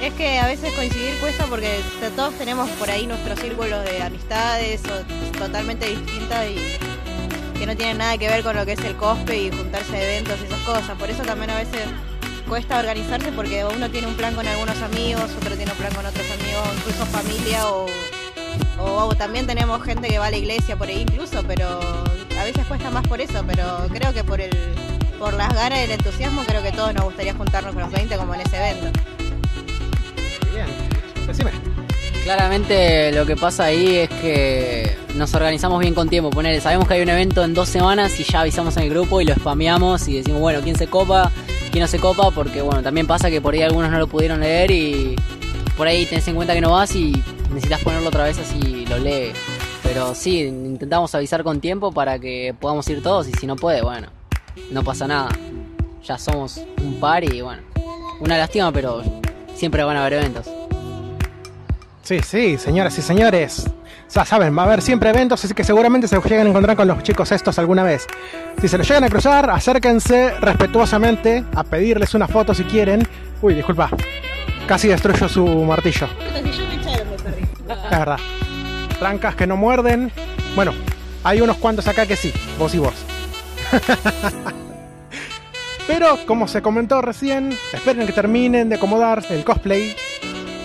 Es 0.00 0.14
que 0.14 0.38
a 0.38 0.46
veces 0.46 0.72
coincidir 0.74 1.14
cuesta 1.20 1.46
porque 1.46 1.80
todos 2.16 2.34
tenemos 2.34 2.68
por 2.70 2.90
ahí 2.90 3.06
nuestros 3.06 3.38
círculos 3.38 3.84
de 3.84 4.02
amistades 4.02 4.80
totalmente 5.38 5.86
distintas 5.86 6.46
y 6.48 7.58
que 7.58 7.66
no 7.66 7.76
tienen 7.76 7.98
nada 7.98 8.16
que 8.16 8.28
ver 8.28 8.42
con 8.42 8.56
lo 8.56 8.64
que 8.64 8.72
es 8.72 8.80
el 8.84 8.96
cosplay 8.96 9.48
y 9.48 9.50
juntarse 9.50 9.94
a 9.96 10.02
eventos 10.02 10.40
y 10.40 10.46
esas 10.46 10.60
cosas. 10.60 10.98
Por 10.98 11.10
eso 11.10 11.22
también 11.22 11.50
a 11.50 11.56
veces 11.56 11.82
cuesta 12.48 12.78
organizarse 12.78 13.30
porque 13.32 13.64
uno 13.64 13.90
tiene 13.90 14.06
un 14.06 14.14
plan 14.14 14.34
con 14.34 14.46
algunos 14.46 14.80
amigos, 14.80 15.30
otro 15.36 15.54
tiene 15.54 15.70
un 15.70 15.78
plan 15.78 15.94
con 15.94 16.06
otros 16.06 16.26
amigos, 16.30 16.68
incluso 16.78 17.04
familia 17.06 17.66
o 17.68 17.86
también 19.20 19.46
tenemos 19.46 19.82
gente 19.82 20.08
que 20.08 20.18
va 20.18 20.28
a 20.28 20.30
la 20.30 20.38
iglesia 20.38 20.76
por 20.76 20.88
ahí 20.88 21.02
incluso, 21.02 21.42
pero 21.46 21.78
a 22.38 22.44
veces 22.44 22.64
cuesta 22.66 22.90
más 22.90 23.06
por 23.06 23.20
eso, 23.20 23.44
pero 23.46 23.86
creo 23.92 24.14
que 24.14 24.24
por 24.24 24.40
el 24.40 24.50
por 25.18 25.34
las 25.34 25.52
ganas 25.52 25.80
y 25.80 25.82
el 25.82 25.90
entusiasmo 25.90 26.42
creo 26.46 26.62
que 26.62 26.72
todos 26.72 26.94
nos 26.94 27.04
gustaría 27.04 27.34
juntarnos 27.34 27.74
con 27.74 27.82
los 27.82 27.92
20 27.92 28.16
como 28.16 28.34
en 28.34 28.40
ese 28.40 28.56
evento. 28.56 28.98
Claramente 32.24 33.12
lo 33.12 33.24
que 33.24 33.34
pasa 33.34 33.64
ahí 33.64 33.96
es 33.96 34.08
que 34.08 34.96
nos 35.14 35.34
organizamos 35.34 35.80
bien 35.80 35.94
con 35.94 36.08
tiempo. 36.08 36.30
Sabemos 36.60 36.86
que 36.86 36.94
hay 36.94 37.02
un 37.02 37.08
evento 37.08 37.42
en 37.42 37.54
dos 37.54 37.68
semanas 37.68 38.18
y 38.20 38.24
ya 38.24 38.42
avisamos 38.42 38.76
en 38.76 38.84
el 38.84 38.90
grupo 38.90 39.20
y 39.20 39.24
lo 39.24 39.34
spameamos 39.34 40.06
y 40.06 40.16
decimos, 40.16 40.40
bueno, 40.40 40.60
quién 40.62 40.76
se 40.76 40.86
copa, 40.86 41.32
quién 41.72 41.82
no 41.82 41.88
se 41.88 41.98
copa, 41.98 42.30
porque 42.30 42.62
bueno, 42.62 42.82
también 42.82 43.06
pasa 43.06 43.30
que 43.30 43.40
por 43.40 43.54
ahí 43.54 43.62
algunos 43.62 43.90
no 43.90 43.98
lo 43.98 44.06
pudieron 44.06 44.40
leer 44.40 44.70
y 44.70 45.16
por 45.76 45.88
ahí 45.88 46.04
tenés 46.06 46.28
en 46.28 46.34
cuenta 46.36 46.54
que 46.54 46.60
no 46.60 46.72
vas 46.72 46.94
y 46.94 47.12
necesitas 47.48 47.80
ponerlo 47.80 48.08
otra 48.08 48.24
vez 48.24 48.38
así 48.38 48.84
lo 48.86 48.98
lee. 48.98 49.32
Pero 49.82 50.14
sí, 50.14 50.42
intentamos 50.42 51.14
avisar 51.14 51.42
con 51.42 51.60
tiempo 51.60 51.90
para 51.90 52.18
que 52.18 52.54
podamos 52.60 52.86
ir 52.88 53.02
todos 53.02 53.28
y 53.28 53.32
si 53.32 53.46
no 53.46 53.56
puede, 53.56 53.82
bueno, 53.82 54.08
no 54.70 54.84
pasa 54.84 55.06
nada. 55.06 55.30
Ya 56.04 56.18
somos 56.18 56.60
un 56.82 57.00
par 57.00 57.24
y 57.24 57.40
bueno, 57.40 57.62
una 58.20 58.36
lástima, 58.36 58.70
pero 58.72 59.02
siempre 59.54 59.82
van 59.82 59.96
a 59.96 60.02
haber 60.02 60.12
eventos. 60.20 60.59
Sí, 62.10 62.18
sí, 62.24 62.58
señoras 62.58 62.98
y 62.98 63.02
señores. 63.02 63.70
Ya 64.12 64.24
saben, 64.24 64.58
va 64.58 64.62
a 64.62 64.64
haber 64.64 64.82
siempre 64.82 65.10
eventos, 65.10 65.44
así 65.44 65.54
que 65.54 65.62
seguramente 65.62 66.08
se 66.08 66.20
llegan 66.20 66.48
a 66.48 66.50
encontrar 66.50 66.76
con 66.76 66.88
los 66.88 67.04
chicos 67.04 67.30
estos 67.30 67.56
alguna 67.60 67.84
vez. 67.84 68.08
Si 68.60 68.66
se 68.66 68.76
los 68.76 68.88
llegan 68.88 69.04
a 69.04 69.08
cruzar, 69.08 69.48
acérquense 69.48 70.32
respetuosamente 70.40 71.44
a 71.54 71.62
pedirles 71.62 72.12
una 72.14 72.26
foto 72.26 72.52
si 72.52 72.64
quieren. 72.64 73.06
Uy, 73.40 73.54
disculpa. 73.54 73.90
Casi 74.66 74.88
destruyo 74.88 75.28
su 75.28 75.46
martillo. 75.46 76.08
Es 77.68 77.98
verdad. 77.98 78.18
Trancas 78.98 79.36
que 79.36 79.46
no 79.46 79.56
muerden. 79.56 80.10
Bueno, 80.56 80.72
hay 81.22 81.40
unos 81.40 81.58
cuantos 81.58 81.86
acá 81.86 82.06
que 82.06 82.16
sí, 82.16 82.32
vos 82.58 82.74
y 82.74 82.78
vos. 82.78 82.94
Pero, 85.86 86.18
como 86.26 86.48
se 86.48 86.60
comentó 86.60 87.02
recién, 87.02 87.56
esperen 87.72 88.04
que 88.04 88.12
terminen 88.12 88.68
de 88.68 88.74
acomodar 88.74 89.22
el 89.30 89.44
cosplay, 89.44 89.94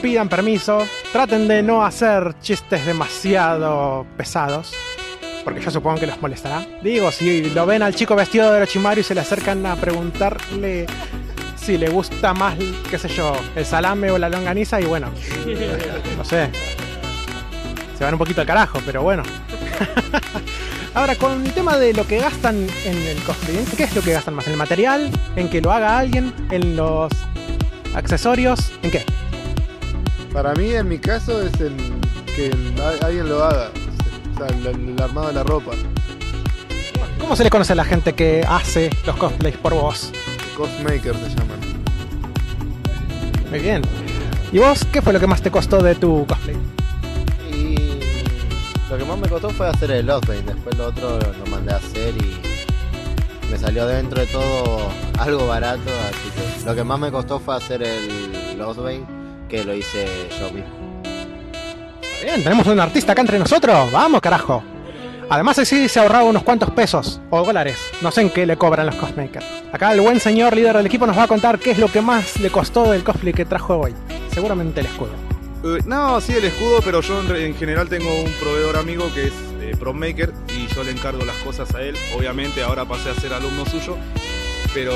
pidan 0.01 0.27
permiso, 0.27 0.84
traten 1.15 1.47
de 1.47 1.63
no 1.63 1.86
hacer 1.86 2.36
chistes 2.41 2.86
demasiado 2.86 4.06
pesados, 4.17 4.73
porque 5.45 5.62
yo 5.62 5.71
supongo 5.71 5.97
que 5.97 6.08
los 6.08 6.21
molestará. 6.21 6.67
Digo, 6.84 7.10
si 7.10 7.51
lo 7.51 7.65
ven 7.65 7.84
al 7.84 7.95
chico 7.95 8.17
vestido 8.17 8.51
de 8.51 8.58
Orochimaru 8.58 8.99
y 8.99 9.04
se 9.06 9.15
le 9.15 9.21
acercan 9.21 9.65
a 9.65 9.78
preguntarle 9.78 10.86
si 11.56 11.78
le 11.78 11.88
gusta 11.88 12.34
más, 12.34 12.58
qué 12.89 12.97
sé 12.97 13.08
yo, 13.08 13.32
el 13.56 13.65
salame 13.65 14.12
o 14.12 14.17
la 14.17 14.28
longaniza, 14.28 14.82
y 14.82 14.84
bueno, 14.84 15.08
no 16.17 16.25
sé, 16.25 16.49
se 17.97 18.04
van 18.04 18.13
un 18.13 18.19
poquito 18.19 18.41
al 18.41 18.47
carajo, 18.47 18.80
pero 18.86 19.01
bueno. 19.01 19.23
Ahora, 20.93 21.15
con 21.15 21.45
el 21.45 21.54
tema 21.54 21.78
de 21.78 21.93
lo 21.93 22.06
que 22.06 22.19
gastan 22.19 22.67
en 22.84 22.97
el 23.08 23.23
cosplay, 23.23 23.60
¿en 23.60 23.65
¿qué 23.67 23.84
es 23.86 23.95
lo 23.95 24.01
que 24.01 24.12
gastan 24.12 24.34
más? 24.34 24.47
¿En 24.47 24.51
el 24.51 24.58
material? 24.58 25.10
¿En 25.38 25.49
que 25.49 25.62
lo 25.62 25.71
haga 25.71 25.97
alguien? 25.97 26.34
¿En 26.51 26.75
los 26.75 27.10
accesorios? 27.93 28.73
¿En 28.84 28.91
qué? 28.91 29.06
Para 30.35 30.53
mí, 30.53 30.73
en 30.73 30.89
mi 30.89 30.99
caso, 30.99 31.41
es 31.41 31.53
en 31.61 31.77
que 32.35 32.51
alguien 33.01 33.29
lo 33.29 33.41
haga. 33.41 33.71
O 34.33 34.37
sea, 34.37 34.47
el, 34.47 34.67
el 34.67 35.01
armado 35.01 35.29
de 35.29 35.33
la 35.33 35.43
ropa. 35.43 35.71
¿Cómo 37.17 37.37
se 37.37 37.45
le 37.45 37.49
conoce 37.49 37.71
a 37.71 37.77
la 37.77 37.85
gente 37.85 38.15
que 38.15 38.43
hace 38.45 38.89
los 39.05 39.15
cosplays 39.15 39.55
por 39.55 39.73
vos? 39.75 40.11
Cosmaker 40.57 41.15
se 41.15 41.29
llaman. 41.29 41.59
Muy 43.49 43.59
bien. 43.61 43.81
¿Y 44.51 44.59
vos 44.59 44.85
qué 44.91 45.01
fue 45.01 45.13
lo 45.13 45.21
que 45.21 45.27
más 45.27 45.41
te 45.41 45.49
costó 45.49 45.81
de 45.81 45.95
tu 45.95 46.27
cosplay? 46.27 46.57
Y 47.49 48.01
lo 48.89 48.97
que 48.97 49.05
más 49.05 49.17
me 49.17 49.29
costó 49.29 49.51
fue 49.51 49.69
hacer 49.69 49.89
el 49.91 50.05
Lost 50.05 50.27
Bane. 50.27 50.41
Después 50.41 50.77
lo 50.77 50.87
otro 50.87 51.17
lo 51.17 51.45
mandé 51.49 51.71
a 51.71 51.77
hacer 51.77 52.13
y 52.17 52.41
me 53.49 53.57
salió 53.57 53.87
dentro 53.87 54.19
de 54.19 54.27
todo 54.27 54.91
algo 55.17 55.47
barato. 55.47 55.89
Así 56.09 56.29
que 56.59 56.65
lo 56.65 56.75
que 56.75 56.83
más 56.83 56.99
me 56.99 57.09
costó 57.09 57.39
fue 57.39 57.55
hacer 57.55 57.81
el 57.83 58.57
Lost 58.57 58.81
Bane, 58.81 59.05
que 59.49 59.63
lo 59.63 59.73
hice 59.73 60.05
yo 60.39 60.51
mismo. 60.51 61.01
Bien, 62.23 62.43
tenemos 62.43 62.65
un 62.67 62.79
artista 62.79 63.12
acá 63.12 63.21
entre 63.21 63.38
nosotros. 63.38 63.91
Vamos, 63.91 64.21
carajo. 64.21 64.63
Además, 65.29 65.58
así 65.60 65.88
se 65.89 65.99
ahorraba 65.99 66.23
unos 66.23 66.43
cuantos 66.43 66.69
pesos 66.71 67.19
o 67.29 67.43
dólares. 67.43 67.77
No 68.01 68.12
sé 68.12 68.21
en 68.21 68.29
qué 68.29 68.45
le 68.45 68.58
cobran 68.58 68.86
los 68.86 68.95
cosmakers. 68.95 69.45
Acá 69.71 69.91
el 69.91 70.01
buen 70.01 70.19
señor 70.19 70.55
líder 70.55 70.77
del 70.77 70.86
equipo 70.86 71.08
nos 71.08 71.17
va 71.17 71.23
a 71.23 71.27
contar 71.27 71.60
qué 71.60 71.71
es 71.71 71.79
lo 71.79 71.88
que 71.91 72.01
más 72.01 72.39
le 72.39 72.49
costó 72.49 72.91
del 72.91 73.03
cosplay 73.03 73.34
que 73.34 73.45
trajo 73.45 73.77
hoy. 73.77 73.93
Seguramente 74.31 74.81
el 74.81 74.86
escudo. 74.86 75.12
Eh, 75.63 75.79
no, 75.86 76.21
sí, 76.21 76.34
el 76.34 76.45
escudo, 76.45 76.79
pero 76.84 77.01
yo 77.01 77.21
en, 77.21 77.36
en 77.36 77.55
general 77.55 77.89
tengo 77.89 78.13
un 78.21 78.31
proveedor 78.34 78.77
amigo 78.77 79.12
que 79.13 79.27
es 79.27 79.34
eh, 79.62 79.75
PropMaker 79.79 80.31
y 80.55 80.67
yo 80.73 80.84
le 80.84 80.91
encargo 80.91 81.25
las 81.25 81.38
cosas 81.38 81.73
a 81.73 81.81
él. 81.81 81.95
Obviamente 82.15 82.62
ahora 82.62 82.86
pasé 82.86 83.10
a 83.10 83.15
ser 83.15 83.34
alumno 83.34 83.65
suyo, 83.65 83.97
pero 84.73 84.93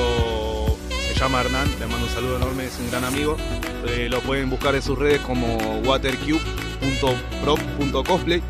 llama 1.19 1.41
Hernán, 1.41 1.67
le 1.79 1.87
mando 1.87 2.05
un 2.05 2.11
saludo 2.11 2.37
enorme, 2.37 2.65
es 2.65 2.77
un 2.79 2.89
gran 2.89 3.03
amigo. 3.03 3.35
Eh, 3.87 4.07
lo 4.09 4.19
pueden 4.21 4.49
buscar 4.49 4.73
en 4.75 4.81
sus 4.81 4.97
redes 4.97 5.19
como 5.21 5.79
watercube.prop.cosplay. 5.85 8.41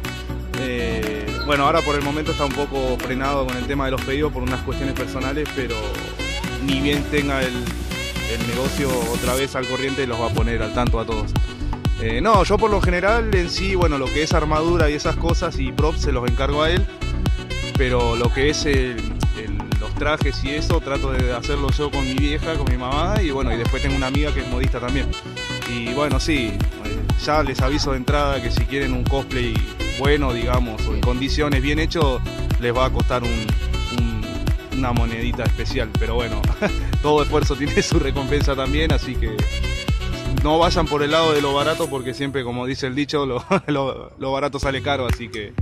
Eh, 0.61 1.25
bueno, 1.45 1.65
ahora 1.65 1.81
por 1.81 1.95
el 1.95 2.01
momento 2.03 2.31
está 2.31 2.45
un 2.45 2.51
poco 2.51 2.97
frenado 2.99 3.45
con 3.47 3.55
el 3.57 3.65
tema 3.65 3.85
de 3.85 3.91
los 3.91 4.01
pedidos 4.01 4.31
por 4.33 4.43
unas 4.43 4.61
cuestiones 4.63 4.93
personales, 4.95 5.47
pero 5.55 5.75
ni 6.65 6.81
bien 6.81 7.01
tenga 7.11 7.41
el, 7.41 7.47
el 7.53 8.47
negocio 8.47 8.89
otra 9.13 9.35
vez 9.35 9.55
al 9.55 9.65
corriente, 9.67 10.05
los 10.05 10.19
va 10.19 10.27
a 10.27 10.33
poner 10.33 10.61
al 10.61 10.73
tanto 10.73 10.99
a 10.99 11.05
todos. 11.05 11.31
Eh, 12.01 12.21
no, 12.21 12.43
yo 12.43 12.57
por 12.57 12.69
lo 12.71 12.81
general 12.81 13.33
en 13.35 13.49
sí, 13.49 13.75
bueno, 13.75 13.97
lo 13.97 14.05
que 14.05 14.23
es 14.23 14.33
armadura 14.33 14.89
y 14.89 14.93
esas 14.93 15.15
cosas 15.17 15.59
y 15.59 15.71
props 15.71 16.01
se 16.01 16.11
los 16.11 16.29
encargo 16.29 16.63
a 16.63 16.71
él, 16.71 16.85
pero 17.77 18.15
lo 18.15 18.31
que 18.33 18.49
es 18.49 18.65
el- 18.65 18.97
trajes 19.99 20.43
y 20.43 20.49
eso 20.55 20.79
trato 20.79 21.11
de 21.11 21.33
hacerlo 21.33 21.69
yo 21.71 21.91
con 21.91 22.03
mi 22.03 22.15
vieja, 22.15 22.55
con 22.55 22.71
mi 22.71 22.77
mamá 22.77 23.21
y 23.21 23.29
bueno, 23.31 23.53
y 23.53 23.57
después 23.57 23.83
tengo 23.83 23.95
una 23.95 24.07
amiga 24.07 24.33
que 24.33 24.39
es 24.39 24.47
modista 24.47 24.79
también. 24.79 25.07
Y 25.71 25.93
bueno, 25.93 26.19
sí, 26.19 26.53
eh, 26.85 26.99
ya 27.23 27.43
les 27.43 27.61
aviso 27.61 27.91
de 27.91 27.97
entrada 27.97 28.41
que 28.41 28.49
si 28.49 28.63
quieren 28.65 28.93
un 28.93 29.03
cosplay 29.03 29.53
bueno, 29.99 30.33
digamos, 30.33 30.81
o 30.87 30.95
en 30.95 31.01
condiciones 31.01 31.61
bien 31.61 31.77
hecho, 31.77 32.21
les 32.61 32.75
va 32.75 32.85
a 32.85 32.89
costar 32.89 33.21
un- 33.23 33.47
un- 33.99 34.25
una 34.79 34.93
monedita 34.93 35.43
especial, 35.43 35.89
pero 35.99 36.15
bueno, 36.15 36.41
todo 37.03 37.21
esfuerzo 37.21 37.55
tiene 37.55 37.81
su 37.81 37.99
recompensa 37.99 38.55
también, 38.55 38.93
así 38.93 39.15
que 39.15 39.35
no 40.43 40.57
vayan 40.57 40.85
por 40.87 41.03
el 41.03 41.11
lado 41.11 41.33
de 41.33 41.41
lo 41.41 41.53
barato 41.53 41.89
porque 41.89 42.13
siempre, 42.13 42.43
como 42.45 42.65
dice 42.65 42.87
el 42.87 42.95
dicho, 42.95 43.25
lo, 43.25 43.43
lo- 43.67 44.11
lo 44.17 44.31
barato 44.31 44.57
sale 44.59 44.81
caro, 44.81 45.05
así 45.05 45.27
que 45.27 45.53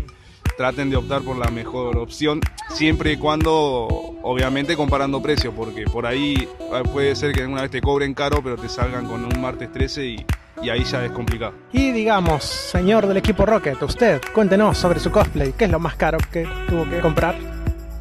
traten 0.57 0.89
de 0.89 0.97
optar 0.97 1.21
por 1.21 1.37
la 1.37 1.49
mejor 1.49 1.97
opción, 1.97 2.41
siempre 2.69 3.13
y 3.13 3.17
cuando, 3.17 3.87
obviamente, 4.23 4.75
comparando 4.75 5.21
precios, 5.21 5.53
porque 5.55 5.85
por 5.85 6.05
ahí 6.05 6.47
eh, 6.59 6.83
puede 6.91 7.15
ser 7.15 7.31
que 7.33 7.45
una 7.45 7.61
vez 7.61 7.71
te 7.71 7.79
cobren 7.79 8.13
caro, 8.13 8.41
pero 8.43 8.57
te 8.57 8.67
salgan 8.67 9.05
con 9.05 9.23
un 9.23 9.39
martes 9.39 9.71
13 9.71 10.05
y, 10.05 10.25
y 10.63 10.69
ahí 10.69 10.83
ya 10.83 11.05
es 11.05 11.11
complicado. 11.11 11.53
Y 11.71 11.91
digamos, 11.91 12.43
señor 12.43 13.07
del 13.07 13.17
equipo 13.17 13.45
Rocket, 13.45 13.81
usted, 13.83 14.21
cuéntenos 14.33 14.77
sobre 14.77 14.99
su 14.99 15.11
cosplay. 15.11 15.53
¿Qué 15.53 15.65
es 15.65 15.71
lo 15.71 15.79
más 15.79 15.95
caro 15.95 16.17
que 16.31 16.47
tuvo 16.67 16.89
que 16.89 16.99
comprar? 16.99 17.35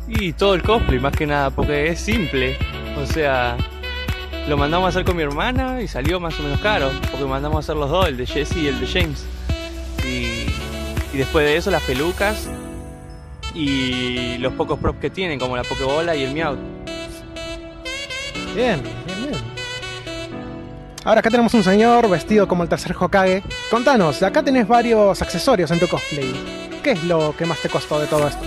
Y 0.08 0.32
todo 0.32 0.54
el 0.54 0.62
cosplay, 0.62 0.98
más 0.98 1.14
que 1.14 1.26
nada, 1.26 1.50
porque 1.50 1.88
es 1.88 2.00
simple. 2.00 2.56
O 2.96 3.04
sea, 3.04 3.56
lo 4.48 4.56
mandamos 4.56 4.86
a 4.86 4.88
hacer 4.90 5.04
con 5.04 5.16
mi 5.16 5.22
hermana 5.22 5.82
y 5.82 5.88
salió 5.88 6.20
más 6.20 6.38
o 6.40 6.42
menos 6.42 6.60
caro, 6.60 6.90
porque 7.10 7.26
mandamos 7.26 7.56
a 7.56 7.58
hacer 7.60 7.76
los 7.76 7.90
dos, 7.90 8.08
el 8.08 8.16
de 8.16 8.26
Jesse 8.26 8.56
y 8.56 8.68
el 8.68 8.80
de 8.80 8.86
James. 8.86 9.26
Y, 10.06 10.35
y 11.16 11.18
después 11.18 11.46
de 11.46 11.56
eso, 11.56 11.70
las 11.70 11.82
pelucas 11.84 12.46
y 13.54 14.36
los 14.36 14.52
pocos 14.52 14.78
props 14.78 15.00
que 15.00 15.08
tienen, 15.08 15.38
como 15.38 15.56
la 15.56 15.62
Pokebola 15.64 16.14
y 16.14 16.24
el 16.24 16.34
Meow. 16.34 16.56
Bien, 18.54 18.82
bien, 18.82 19.18
bien. 19.30 19.34
Ahora 21.04 21.20
acá 21.20 21.30
tenemos 21.30 21.54
un 21.54 21.64
señor 21.64 22.06
vestido 22.10 22.46
como 22.46 22.64
el 22.64 22.68
tercer 22.68 22.94
Hokage. 23.00 23.42
Contanos, 23.70 24.22
acá 24.22 24.42
tenés 24.42 24.68
varios 24.68 25.22
accesorios 25.22 25.70
en 25.70 25.78
tu 25.80 25.88
cosplay. 25.88 26.34
¿Qué 26.82 26.90
es 26.90 27.02
lo 27.04 27.34
que 27.34 27.46
más 27.46 27.60
te 27.60 27.70
costó 27.70 27.98
de 27.98 28.06
todo 28.08 28.28
esto? 28.28 28.44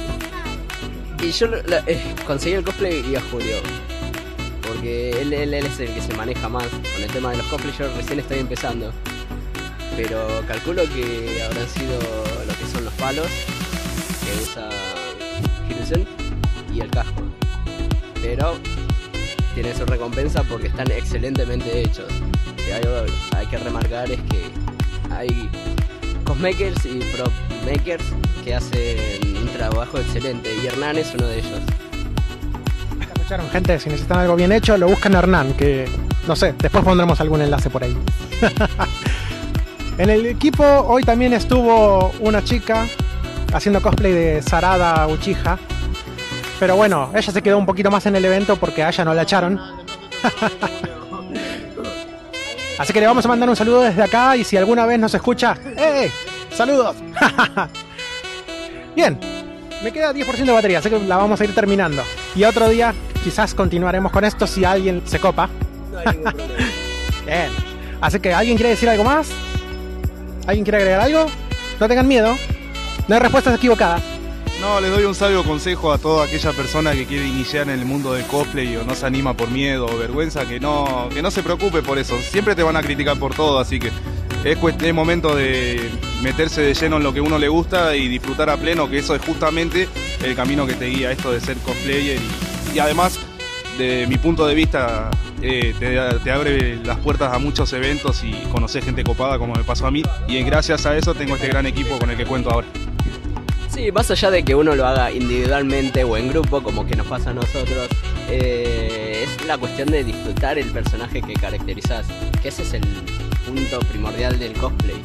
Y 1.23 1.31
yo 1.31 1.47
la- 1.47 1.81
eh, 1.87 1.99
conseguí 2.27 2.53
el 2.53 2.63
cosplay 2.63 3.03
y 3.11 3.15
a 3.15 3.21
Julio. 3.31 3.55
Porque 4.61 5.09
él, 5.19 5.33
él- 5.33 5.55
él 5.55 5.65
es 5.65 5.79
el 5.79 5.91
que 5.91 6.01
se 6.03 6.13
maneja 6.13 6.47
más 6.49 6.67
con 6.67 7.01
el 7.01 7.07
tema 7.11 7.31
de 7.31 7.37
los 7.37 7.47
cosplays. 7.47 7.79
Yo 7.79 7.85
recién 7.97 8.19
estoy 8.19 8.37
empezando. 8.37 8.93
Pero 9.97 10.43
calculo 10.47 10.83
que 10.83 11.41
habrán 11.43 11.67
sido 11.67 11.99
palos 12.99 13.27
que 14.23 14.41
usa 14.41 14.69
Hiruzen 15.69 16.07
y 16.73 16.81
el 16.81 16.91
casco. 16.91 17.23
Pero 18.21 18.57
tiene 19.53 19.73
su 19.73 19.85
recompensa 19.85 20.43
porque 20.43 20.67
están 20.67 20.91
excelentemente 20.91 21.81
hechos. 21.81 22.07
Que 22.57 22.73
hay 22.73 23.47
que 23.47 23.57
remarcar 23.57 24.11
es 24.11 24.19
que 24.23 24.51
hay 25.11 25.49
cosmakers 26.23 26.85
y 26.85 26.99
prop 27.15 27.31
makers 27.65 28.03
que 28.43 28.53
hacen 28.53 29.37
un 29.37 29.47
trabajo 29.49 29.97
excelente 29.97 30.53
y 30.61 30.67
Hernán 30.67 30.97
es 30.97 31.13
uno 31.15 31.27
de 31.27 31.39
ellos. 31.39 31.59
Escucharon, 33.01 33.49
gente, 33.49 33.79
si 33.79 33.89
necesitan 33.89 34.19
algo 34.19 34.35
bien 34.35 34.51
hecho, 34.51 34.77
lo 34.77 34.87
buscan 34.87 35.15
a 35.15 35.19
Hernán, 35.19 35.53
que 35.53 35.89
no 36.27 36.35
sé, 36.35 36.53
después 36.57 36.83
pondremos 36.83 37.19
algún 37.21 37.41
enlace 37.41 37.69
por 37.69 37.83
ahí. 37.83 37.97
en 39.99 40.09
el 40.09 40.25
equipo 40.25 40.63
hoy 40.63 41.03
también 41.03 41.33
estuvo 41.33 42.11
una 42.21 42.41
chica 42.41 42.87
haciendo 43.53 43.81
cosplay 43.81 44.13
de 44.13 44.41
Sarada 44.41 45.05
Uchiha. 45.07 45.59
Pero 46.57 46.77
bueno, 46.77 47.11
ella 47.13 47.31
se 47.33 47.41
quedó 47.41 47.57
un 47.57 47.65
poquito 47.65 47.91
más 47.91 48.05
en 48.05 48.15
el 48.15 48.23
evento 48.23 48.55
porque 48.55 48.81
a 48.81 48.89
ella 48.89 49.03
no 49.03 49.13
la 49.13 49.23
echaron. 49.23 49.59
Así 52.79 52.93
que 52.93 53.01
le 53.01 53.07
vamos 53.07 53.25
a 53.25 53.27
mandar 53.27 53.49
un 53.49 53.57
saludo 53.57 53.81
desde 53.81 54.01
acá 54.01 54.37
y 54.37 54.45
si 54.45 54.55
alguna 54.55 54.85
vez 54.85 54.97
nos 54.99 55.13
escucha, 55.13 55.57
¡eh! 55.77 56.09
¡Saludos! 56.49 56.95
Bien, 58.95 59.19
me 59.83 59.91
queda 59.91 60.13
10% 60.13 60.45
de 60.45 60.51
batería, 60.51 60.79
así 60.79 60.89
que 60.89 60.97
la 60.99 61.17
vamos 61.17 61.41
a 61.41 61.43
ir 61.43 61.53
terminando. 61.53 62.03
Y 62.35 62.45
otro 62.45 62.69
día 62.69 62.93
quizás 63.21 63.53
continuaremos 63.53 64.13
con 64.13 64.23
esto 64.23 64.47
si 64.47 64.63
alguien 64.63 65.01
se 65.05 65.19
copa. 65.19 65.49
Bien. 67.25 67.51
Así 67.99 68.21
que, 68.21 68.33
¿alguien 68.33 68.55
quiere 68.55 68.69
decir 68.69 68.87
algo 68.87 69.03
más? 69.03 69.29
¿Alguien 70.47 70.63
quiere 70.63 70.77
agregar 70.77 71.01
algo? 71.01 71.25
No 71.79 71.87
tengan 71.87 72.07
miedo. 72.07 72.35
No 73.07 73.15
hay 73.15 73.21
respuestas 73.21 73.55
equivocadas. 73.55 74.01
No, 74.61 74.81
les 74.81 74.91
doy 74.91 75.05
un 75.05 75.15
sabio 75.15 75.43
consejo 75.45 75.93
a 75.93 75.97
toda 75.97 76.25
aquella 76.25 76.51
persona 76.51 76.91
que 76.91 77.05
quiere 77.05 77.25
iniciar 77.25 77.69
en 77.69 77.79
el 77.79 77.85
mundo 77.85 78.13
del 78.13 78.25
cosplay 78.25 78.75
o 78.75 78.83
no 78.83 78.93
se 78.93 79.05
anima 79.05 79.33
por 79.33 79.49
miedo 79.49 79.85
o 79.85 79.97
vergüenza, 79.97 80.45
que 80.45 80.59
no, 80.59 81.07
que 81.13 81.21
no 81.21 81.31
se 81.31 81.43
preocupe 81.43 81.81
por 81.81 81.97
eso. 81.97 82.19
Siempre 82.19 82.55
te 82.55 82.63
van 82.63 82.75
a 82.75 82.81
criticar 82.81 83.17
por 83.17 83.33
todo, 83.33 83.59
así 83.59 83.79
que 83.79 83.89
es, 84.43 84.93
momento 84.93 85.33
de 85.33 85.89
meterse 86.21 86.61
de 86.61 86.73
lleno 86.73 86.97
en 86.97 87.03
lo 87.03 87.13
que 87.13 87.21
uno 87.21 87.37
le 87.37 87.47
gusta 87.47 87.95
y 87.95 88.07
disfrutar 88.09 88.49
a 88.49 88.57
pleno, 88.57 88.89
que 88.89 88.99
eso 88.99 89.15
es 89.15 89.21
justamente 89.21 89.87
el 90.23 90.35
camino 90.35 90.67
que 90.67 90.73
te 90.73 90.85
guía 90.87 91.11
esto 91.11 91.31
de 91.31 91.39
ser 91.39 91.57
cosplayer. 91.57 92.19
Y 92.73 92.79
además, 92.79 93.17
de 93.77 94.07
mi 94.07 94.17
punto 94.17 94.45
de 94.45 94.55
vista, 94.55 95.09
eh, 95.41 95.73
te, 95.79 96.31
abre 96.31 96.77
las 96.83 96.97
puertas 96.97 97.33
a 97.33 97.39
muchos 97.39 97.71
eventos 97.73 98.23
y 98.23 98.31
conocer 98.51 98.83
gente 98.83 99.03
copada 99.03 99.37
como 99.37 99.53
me 99.53 99.63
pasó 99.63 99.87
a 99.87 99.91
mí. 99.91 100.03
Y 100.27 100.41
gracias 100.43 100.85
a 100.85 100.97
eso 100.97 101.13
tengo 101.13 101.35
este 101.35 101.47
gran 101.47 101.65
equipo 101.65 101.97
con 101.97 102.09
el 102.09 102.17
que 102.17 102.25
cuento 102.25 102.51
ahora. 102.51 102.67
Sí, 103.69 103.91
más 103.91 104.09
allá 104.11 104.31
de 104.31 104.43
que 104.43 104.55
uno 104.55 104.75
lo 104.75 104.85
haga 104.85 105.11
individualmente 105.11 106.03
o 106.03 106.17
en 106.17 106.27
grupo, 106.27 106.61
como 106.61 106.85
que 106.85 106.95
nos 106.95 107.07
pasa 107.07 107.29
a 107.29 107.33
nosotros, 107.33 107.87
eh, 108.29 109.23
es 109.23 109.45
la 109.45 109.57
cuestión 109.57 109.89
de 109.89 110.03
disfrutar 110.03 110.57
el 110.57 110.69
personaje 110.71 111.21
que 111.21 111.33
caracterizás, 111.33 112.05
que 112.41 112.49
ese 112.49 112.63
es 112.63 112.73
el 112.73 112.83
punto 113.45 113.79
primordial 113.79 114.37
del 114.37 114.53
cosplay. 114.53 115.01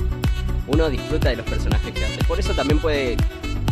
Uno 0.67 0.89
disfruta 0.89 1.29
de 1.29 1.37
los 1.37 1.47
personajes 1.47 1.93
que 1.93 2.05
hace. 2.05 2.25
Por 2.25 2.41
eso 2.41 2.55
también 2.55 2.81
puede 2.81 3.17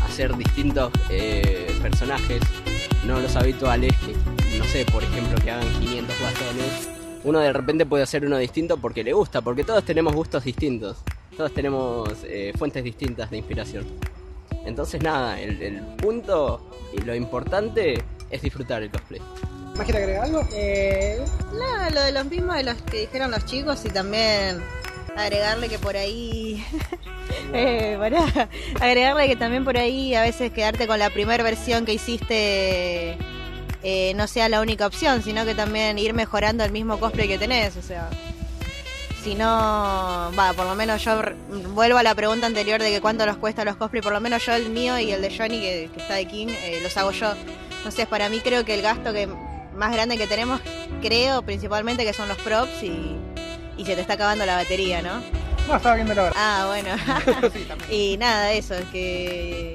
hacer 0.04 0.36
distintos 0.36 0.92
eh, 1.08 1.74
personajes, 1.80 2.42
no 3.06 3.18
los 3.18 3.34
habituales, 3.34 3.92
que 3.96 4.14
sé, 4.72 4.86
por 4.86 5.04
ejemplo, 5.04 5.38
que 5.44 5.50
hagan 5.50 5.68
500 5.80 6.18
guasones. 6.18 6.88
Uno 7.24 7.40
de 7.40 7.52
repente 7.52 7.84
puede 7.84 8.04
hacer 8.04 8.24
uno 8.24 8.38
distinto 8.38 8.78
porque 8.78 9.04
le 9.04 9.12
gusta, 9.12 9.42
porque 9.42 9.64
todos 9.64 9.84
tenemos 9.84 10.14
gustos 10.14 10.44
distintos. 10.44 10.96
Todos 11.36 11.52
tenemos 11.52 12.08
eh, 12.24 12.54
fuentes 12.56 12.82
distintas 12.82 13.30
de 13.30 13.36
inspiración. 13.36 13.84
Entonces 14.64 15.02
nada, 15.02 15.38
el, 15.38 15.60
el 15.62 15.82
punto 15.98 16.70
y 16.94 17.02
lo 17.02 17.14
importante 17.14 18.02
es 18.30 18.40
disfrutar 18.40 18.82
el 18.82 18.90
cosplay. 18.90 19.20
¿Más 19.76 19.84
quiere 19.84 20.04
agregar 20.04 20.24
algo? 20.24 20.42
Eh, 20.54 21.22
nada, 21.52 21.90
lo 21.90 22.00
de 22.00 22.12
los 22.12 22.24
mismos 22.24 22.56
de 22.56 22.62
los 22.62 22.80
que 22.80 23.00
dijeron 23.00 23.30
los 23.30 23.44
chicos 23.44 23.84
y 23.84 23.90
también 23.90 24.62
agregarle 25.14 25.68
que 25.68 25.78
por 25.78 25.98
ahí. 25.98 26.64
eh, 27.52 27.96
pará. 27.98 28.48
agregarle 28.80 29.28
que 29.28 29.36
también 29.36 29.64
por 29.64 29.76
ahí 29.76 30.14
a 30.14 30.22
veces 30.22 30.50
quedarte 30.50 30.86
con 30.86 30.98
la 30.98 31.10
primera 31.10 31.44
versión 31.44 31.84
que 31.84 31.92
hiciste 31.92 33.18
eh, 33.82 34.12
no 34.14 34.26
sea 34.26 34.48
la 34.48 34.60
única 34.60 34.86
opción, 34.86 35.22
sino 35.22 35.44
que 35.44 35.54
también 35.54 35.98
ir 35.98 36.14
mejorando 36.14 36.64
el 36.64 36.72
mismo 36.72 36.98
cosplay 36.98 37.28
que 37.28 37.38
tenés, 37.38 37.76
o 37.76 37.82
sea. 37.82 38.08
Si 39.22 39.36
no, 39.36 39.46
va, 40.36 40.52
por 40.56 40.66
lo 40.66 40.74
menos 40.74 41.04
yo 41.04 41.22
vuelvo 41.74 41.98
a 41.98 42.02
la 42.02 42.12
pregunta 42.14 42.46
anterior 42.46 42.82
de 42.82 42.90
que 42.90 43.00
cuánto 43.00 43.24
los 43.24 43.36
cuesta 43.36 43.64
los 43.64 43.76
cosplay, 43.76 44.02
por 44.02 44.12
lo 44.12 44.20
menos 44.20 44.44
yo 44.44 44.52
el 44.52 44.68
mío 44.70 44.98
y 44.98 45.12
el 45.12 45.22
de 45.22 45.36
Johnny 45.36 45.60
que, 45.60 45.90
que 45.94 46.00
está 46.00 46.14
de 46.14 46.26
King, 46.26 46.48
eh, 46.48 46.80
los 46.82 46.96
hago 46.96 47.12
yo. 47.12 47.32
Entonces 47.76 48.06
para 48.08 48.28
mí 48.28 48.40
creo 48.40 48.64
que 48.64 48.74
el 48.74 48.82
gasto 48.82 49.12
que 49.12 49.28
más 49.76 49.92
grande 49.92 50.18
que 50.18 50.26
tenemos, 50.26 50.60
creo 51.00 51.42
principalmente 51.42 52.04
que 52.04 52.12
son 52.12 52.28
los 52.28 52.36
props 52.38 52.82
y, 52.82 53.16
y 53.76 53.84
se 53.84 53.94
te 53.94 54.00
está 54.00 54.14
acabando 54.14 54.44
la 54.44 54.56
batería, 54.56 55.02
¿no? 55.02 55.22
No, 55.68 55.76
estaba 55.76 55.94
viendo 55.94 56.14
la 56.14 56.24
hora. 56.24 56.32
Ah, 56.36 56.64
bueno. 56.68 56.90
y 57.90 58.16
nada, 58.16 58.52
eso, 58.52 58.74
es 58.74 58.84
que, 58.86 59.74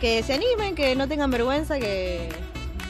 que 0.00 0.22
se 0.22 0.32
animen, 0.32 0.74
que 0.74 0.96
no 0.96 1.06
tengan 1.06 1.30
vergüenza, 1.30 1.78
que, 1.78 2.30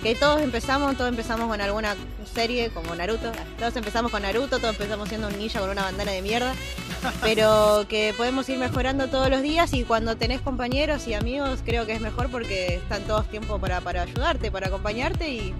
que 0.02 0.14
todos 0.16 0.42
empezamos, 0.42 0.96
todos 0.96 1.10
empezamos 1.10 1.48
con 1.48 1.60
alguna 1.60 1.94
serie 2.34 2.70
como 2.70 2.94
Naruto. 2.94 3.30
Todos 3.58 3.76
empezamos 3.76 4.10
con 4.10 4.22
Naruto, 4.22 4.58
todos 4.58 4.74
empezamos 4.74 5.08
siendo 5.08 5.28
un 5.28 5.38
ninja 5.38 5.60
con 5.60 5.70
una 5.70 5.82
bandana 5.82 6.10
de 6.10 6.22
mierda. 6.22 6.54
Pero 7.22 7.86
que 7.88 8.12
podemos 8.16 8.48
ir 8.48 8.58
mejorando 8.58 9.08
todos 9.08 9.30
los 9.30 9.42
días 9.42 9.72
y 9.74 9.84
cuando 9.84 10.16
tenés 10.16 10.40
compañeros 10.40 11.06
y 11.06 11.14
amigos 11.14 11.60
creo 11.64 11.86
que 11.86 11.92
es 11.92 12.00
mejor 12.00 12.30
porque 12.30 12.76
están 12.76 13.02
todos 13.02 13.28
tiempo 13.28 13.58
para, 13.58 13.80
para 13.80 14.02
ayudarte, 14.02 14.50
para 14.50 14.66
acompañarte 14.68 15.30
y 15.30 15.54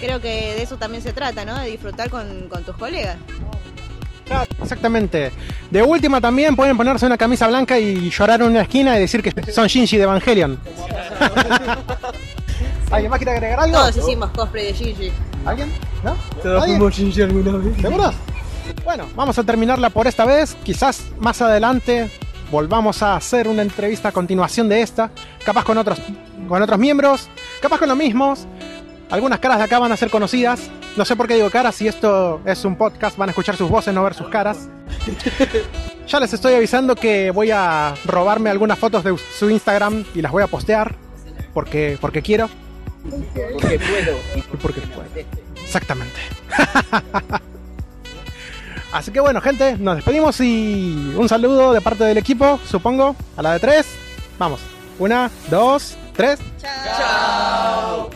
creo 0.00 0.20
que 0.20 0.54
de 0.54 0.62
eso 0.62 0.76
también 0.76 1.02
se 1.02 1.12
trata, 1.12 1.44
¿no? 1.44 1.58
De 1.58 1.68
disfrutar 1.68 2.08
con, 2.10 2.48
con 2.48 2.62
tus 2.64 2.76
colegas. 2.76 3.16
Exactamente. 4.62 5.32
De 5.70 5.82
última 5.82 6.20
también 6.20 6.54
pueden 6.54 6.76
ponerse 6.76 7.06
una 7.06 7.16
camisa 7.16 7.48
blanca 7.48 7.78
y 7.78 8.10
llorar 8.10 8.42
en 8.42 8.48
una 8.48 8.62
esquina 8.62 8.96
y 8.96 9.00
decir 9.00 9.22
que 9.22 9.52
son 9.52 9.66
Shinji 9.66 9.96
de 9.96 10.02
Evangelion. 10.02 10.60
¿Alguien 12.90 13.10
más 13.10 13.18
quiere 13.18 13.32
agregar 13.32 13.60
algo? 13.60 13.76
Todos 13.76 13.96
hicimos 13.96 14.30
cosplay 14.30 14.66
de 14.66 14.74
Gigi. 14.74 15.12
¿Alguien? 15.44 15.72
¿No? 16.02 16.16
Todos 16.42 16.64
fuimos 16.64 16.94
Shinji 16.94 17.22
alguna 17.22 17.58
vez. 17.58 17.76
¿Seguros? 17.80 18.14
Bueno, 18.84 19.06
vamos 19.14 19.38
a 19.38 19.44
terminarla 19.44 19.90
por 19.90 20.06
esta 20.06 20.24
vez. 20.24 20.56
Quizás 20.62 21.06
más 21.18 21.40
adelante 21.42 22.10
volvamos 22.50 23.02
a 23.02 23.16
hacer 23.16 23.48
una 23.48 23.62
entrevista 23.62 24.08
a 24.08 24.12
continuación 24.12 24.68
de 24.68 24.80
esta. 24.80 25.10
Capaz 25.44 25.64
con 25.64 25.76
otros, 25.76 25.98
con 26.48 26.62
otros 26.62 26.78
miembros. 26.78 27.28
Capaz 27.60 27.78
con 27.78 27.88
los 27.88 27.96
mismos. 27.96 28.46
Algunas 29.10 29.38
caras 29.38 29.58
de 29.58 29.64
acá 29.64 29.78
van 29.78 29.92
a 29.92 29.96
ser 29.96 30.10
conocidas. 30.10 30.70
No 30.96 31.04
sé 31.04 31.14
por 31.16 31.28
qué 31.28 31.34
digo 31.34 31.50
caras. 31.50 31.74
Si 31.74 31.86
esto 31.86 32.40
es 32.44 32.64
un 32.64 32.76
podcast, 32.76 33.18
van 33.18 33.28
a 33.28 33.32
escuchar 33.32 33.56
sus 33.56 33.68
voces, 33.68 33.92
no 33.92 34.02
ver 34.02 34.14
sus 34.14 34.28
caras. 34.28 34.68
ya 36.06 36.20
les 36.20 36.32
estoy 36.32 36.54
avisando 36.54 36.94
que 36.94 37.30
voy 37.30 37.50
a 37.50 37.94
robarme 38.04 38.48
algunas 38.50 38.78
fotos 38.78 39.04
de 39.04 39.16
su 39.16 39.50
Instagram 39.50 40.04
y 40.14 40.22
las 40.22 40.32
voy 40.32 40.42
a 40.42 40.46
postear. 40.46 40.94
Porque, 41.52 41.98
porque 42.00 42.22
quiero. 42.22 42.48
Porque 43.52 43.78
puedo. 43.78 44.18
Y 44.36 44.42
porque 44.56 44.80
puedo. 44.82 45.04
Exactamente. 45.56 46.20
Así 48.92 49.10
que 49.10 49.20
bueno, 49.20 49.40
gente, 49.40 49.76
nos 49.78 49.96
despedimos 49.96 50.40
y 50.40 51.12
un 51.16 51.28
saludo 51.28 51.72
de 51.72 51.80
parte 51.80 52.04
del 52.04 52.16
equipo, 52.16 52.58
supongo, 52.66 53.14
a 53.36 53.42
la 53.42 53.52
de 53.52 53.60
tres. 53.60 53.86
Vamos. 54.38 54.60
Una, 54.98 55.30
dos, 55.50 55.96
tres. 56.14 56.38
Chao. 56.60 58.10